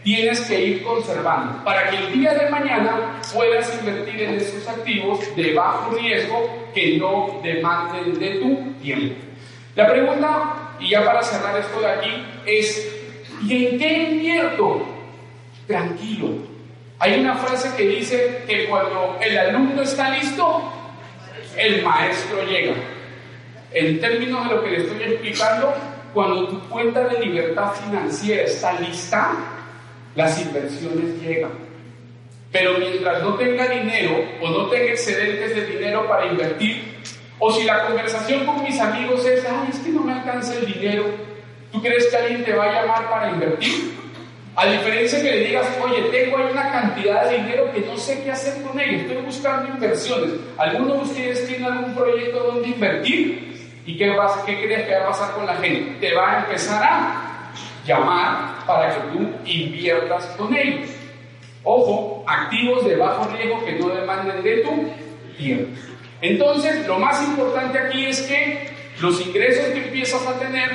tienes 0.10 0.41
que 0.41 0.60
ir 0.60 0.84
conservando 0.84 1.64
para 1.64 1.88
que 1.91 1.97
el 1.97 2.14
día 2.14 2.34
de 2.34 2.49
mañana 2.49 3.22
puedas 3.32 3.72
invertir 3.80 4.24
en 4.24 4.36
esos 4.38 4.68
activos 4.68 5.20
de 5.36 5.53
bajo 5.53 5.95
riesgo 5.95 6.68
que 6.74 6.97
no 6.97 7.39
demanden 7.43 8.18
de 8.18 8.30
tu 8.39 8.74
tiempo. 8.82 9.16
La 9.76 9.88
pregunta, 9.88 10.72
y 10.80 10.89
ya 10.89 11.05
para 11.05 11.22
cerrar 11.22 11.60
esto 11.60 11.80
de 11.80 11.91
aquí, 11.91 12.26
es, 12.43 12.91
¿y 13.43 13.68
en 13.68 13.78
qué 13.78 14.03
invierto? 14.10 14.84
Tranquilo. 15.68 16.30
Hay 16.97 17.20
una 17.20 17.36
frase 17.36 17.70
que 17.78 17.88
dice 17.88 18.43
que 18.47 18.66
cuando 18.66 19.16
el 19.22 19.38
alumno 19.38 19.84
está 19.84 20.10
listo, 20.10 20.74
el 21.55 21.84
maestro 21.84 22.43
llega. 22.45 22.74
En 23.72 23.99
términos 23.99 24.49
de 24.49 24.55
lo 24.55 24.64
que 24.64 24.72
le 24.72 24.78
estoy 24.78 25.03
explicando, 25.03 25.72
cuando 26.16 26.47
tu 26.47 26.60
cuenta 26.68 27.07
de 27.07 27.20
libertad 27.20 27.74
financiera 27.74 28.41
está 28.41 28.74
lista, 28.80 29.59
las 30.20 30.41
inversiones 30.41 31.22
llegan. 31.22 31.51
Pero 32.51 32.78
mientras 32.78 33.24
no 33.24 33.36
tenga 33.36 33.67
dinero 33.67 34.22
o 34.41 34.49
no 34.49 34.67
tenga 34.67 34.91
excedentes 34.91 35.55
de 35.55 35.65
dinero 35.65 36.05
para 36.09 36.26
invertir, 36.26 36.84
o 37.38 37.53
si 37.53 37.63
la 37.63 37.86
conversación 37.86 38.45
con 38.45 38.61
mis 38.63 38.78
amigos 38.82 39.26
es, 39.26 39.45
ay, 39.45 39.70
es 39.72 39.80
que 39.80 39.91
no 39.91 40.01
me 40.01 40.11
alcanza 40.11 40.55
el 40.55 40.65
dinero, 40.65 41.05
¿tú 41.72 41.82
crees 41.82 42.07
que 42.07 42.17
alguien 42.17 42.43
te 42.43 42.53
va 42.53 42.65
a 42.65 42.82
llamar 42.82 43.09
para 43.09 43.30
invertir? 43.30 43.97
A 44.57 44.65
diferencia 44.65 45.22
que 45.22 45.32
le 45.32 45.47
digas, 45.47 45.67
oye, 45.82 46.01
tengo 46.11 46.38
ahí 46.38 46.47
una 46.51 46.70
cantidad 46.70 47.30
de 47.30 47.38
dinero 47.38 47.72
que 47.72 47.80
no 47.80 47.95
sé 47.95 48.22
qué 48.22 48.32
hacer 48.32 48.61
con 48.61 48.78
ella, 48.78 48.97
estoy 48.97 49.17
buscando 49.24 49.70
inversiones. 49.74 50.32
¿Alguno 50.57 50.95
de 50.95 51.01
ustedes 51.03 51.47
tiene 51.47 51.65
algún 51.65 51.95
proyecto 51.95 52.43
donde 52.43 52.67
invertir? 52.67 53.72
¿Y 53.86 53.97
qué, 53.97 54.09
vas, 54.09 54.34
qué 54.45 54.61
crees 54.61 54.86
que 54.86 54.95
va 54.95 55.05
a 55.05 55.07
pasar 55.07 55.32
con 55.34 55.45
la 55.45 55.55
gente? 55.55 55.95
Te 56.05 56.13
va 56.13 56.34
a 56.34 56.39
empezar 56.39 56.84
a 56.84 57.29
llamar 57.86 58.66
para 58.66 58.94
que 58.94 59.18
tú 59.18 59.30
inviertas 59.46 60.26
con 60.38 60.56
ellos. 60.56 60.90
Ojo, 61.64 62.24
activos 62.28 62.86
de 62.86 62.96
bajo 62.96 63.30
riesgo 63.36 63.64
que 63.66 63.74
no 63.74 63.90
demanden 63.90 64.44
de 64.44 64.58
tu 64.58 64.90
tiempo. 65.38 65.80
Entonces, 66.22 66.86
lo 66.88 67.00
más 67.00 67.22
importante 67.24 67.78
aquí 67.80 68.06
es 68.06 68.22
que 68.22 68.70
los 69.02 69.26
ingresos 69.26 69.66
que 69.68 69.86
empiezas 69.86 70.26
a 70.28 70.40
tener 70.40 70.70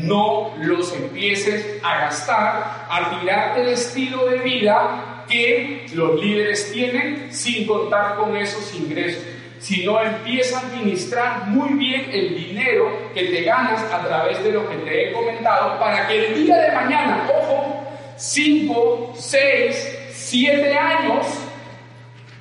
no 0.00 0.54
los 0.58 0.92
empieces 0.94 1.80
a 1.82 2.00
gastar, 2.00 2.86
a 2.90 3.18
tirarte 3.18 3.62
el 3.62 3.68
estilo 3.68 4.26
de 4.26 4.38
vida 4.38 5.24
que 5.28 5.86
los 5.94 6.20
líderes 6.20 6.72
tienen 6.72 7.32
sin 7.32 7.66
contar 7.66 8.16
con 8.16 8.36
esos 8.36 8.74
ingresos 8.74 9.22
sino 9.58 10.02
empieza 10.02 10.58
a 10.58 10.66
administrar 10.66 11.46
muy 11.48 11.74
bien 11.74 12.08
el 12.12 12.36
dinero 12.36 13.10
que 13.14 13.24
te 13.24 13.42
ganas 13.42 13.82
a 13.92 14.06
través 14.06 14.42
de 14.44 14.52
lo 14.52 14.68
que 14.68 14.76
te 14.76 15.08
he 15.08 15.12
comentado 15.12 15.78
para 15.78 16.06
que 16.06 16.26
el 16.26 16.44
día 16.44 16.56
de 16.56 16.72
mañana, 16.72 17.28
ojo, 17.28 17.84
5, 18.16 19.14
6, 19.16 19.98
7 20.12 20.74
años 20.74 21.26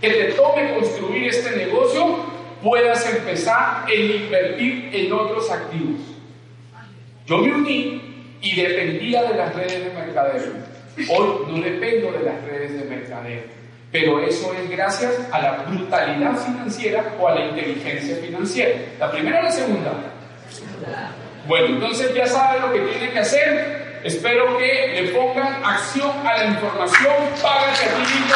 que 0.02 0.10
te 0.10 0.24
tome 0.34 0.74
construir 0.74 1.30
este 1.30 1.56
negocio, 1.56 2.26
puedas 2.62 3.10
empezar 3.14 3.86
a 3.86 3.94
invertir 3.94 4.90
en 4.94 5.14
otros 5.14 5.50
activos. 5.52 6.02
Yo 7.26 7.38
me 7.40 7.54
uní 7.54 8.38
y 8.42 8.56
dependía 8.56 9.24
de 9.24 9.36
las 9.36 9.56
redes 9.56 9.86
de 9.86 9.94
mercadeo. 9.94 10.54
Hoy 11.10 11.28
no 11.48 11.62
dependo 11.62 12.12
de 12.12 12.24
las 12.24 12.44
redes 12.44 12.80
de 12.80 12.86
mercadeo 12.86 13.55
pero 13.96 14.20
eso 14.20 14.54
es 14.54 14.70
gracias 14.70 15.14
a 15.32 15.40
la 15.40 15.52
brutalidad 15.54 16.36
financiera 16.36 17.14
o 17.18 17.30
a 17.30 17.36
la 17.36 17.46
inteligencia 17.46 18.18
financiera. 18.18 18.76
¿La 19.00 19.10
primera 19.10 19.40
o 19.40 19.44
la 19.44 19.52
segunda? 19.52 19.94
Bueno, 21.48 21.68
entonces 21.68 22.14
ya 22.14 22.28
saben 22.28 22.62
lo 22.62 22.74
que 22.74 22.80
tienen 22.80 23.12
que 23.14 23.20
hacer. 23.20 24.02
Espero 24.04 24.58
que 24.58 25.02
le 25.02 25.12
pongan 25.14 25.64
acción 25.64 26.12
a 26.28 26.38
la 26.40 26.46
información 26.48 27.16
para 27.42 27.72
que 27.72 27.86
aquí 27.86 28.02
mismo 28.02 28.36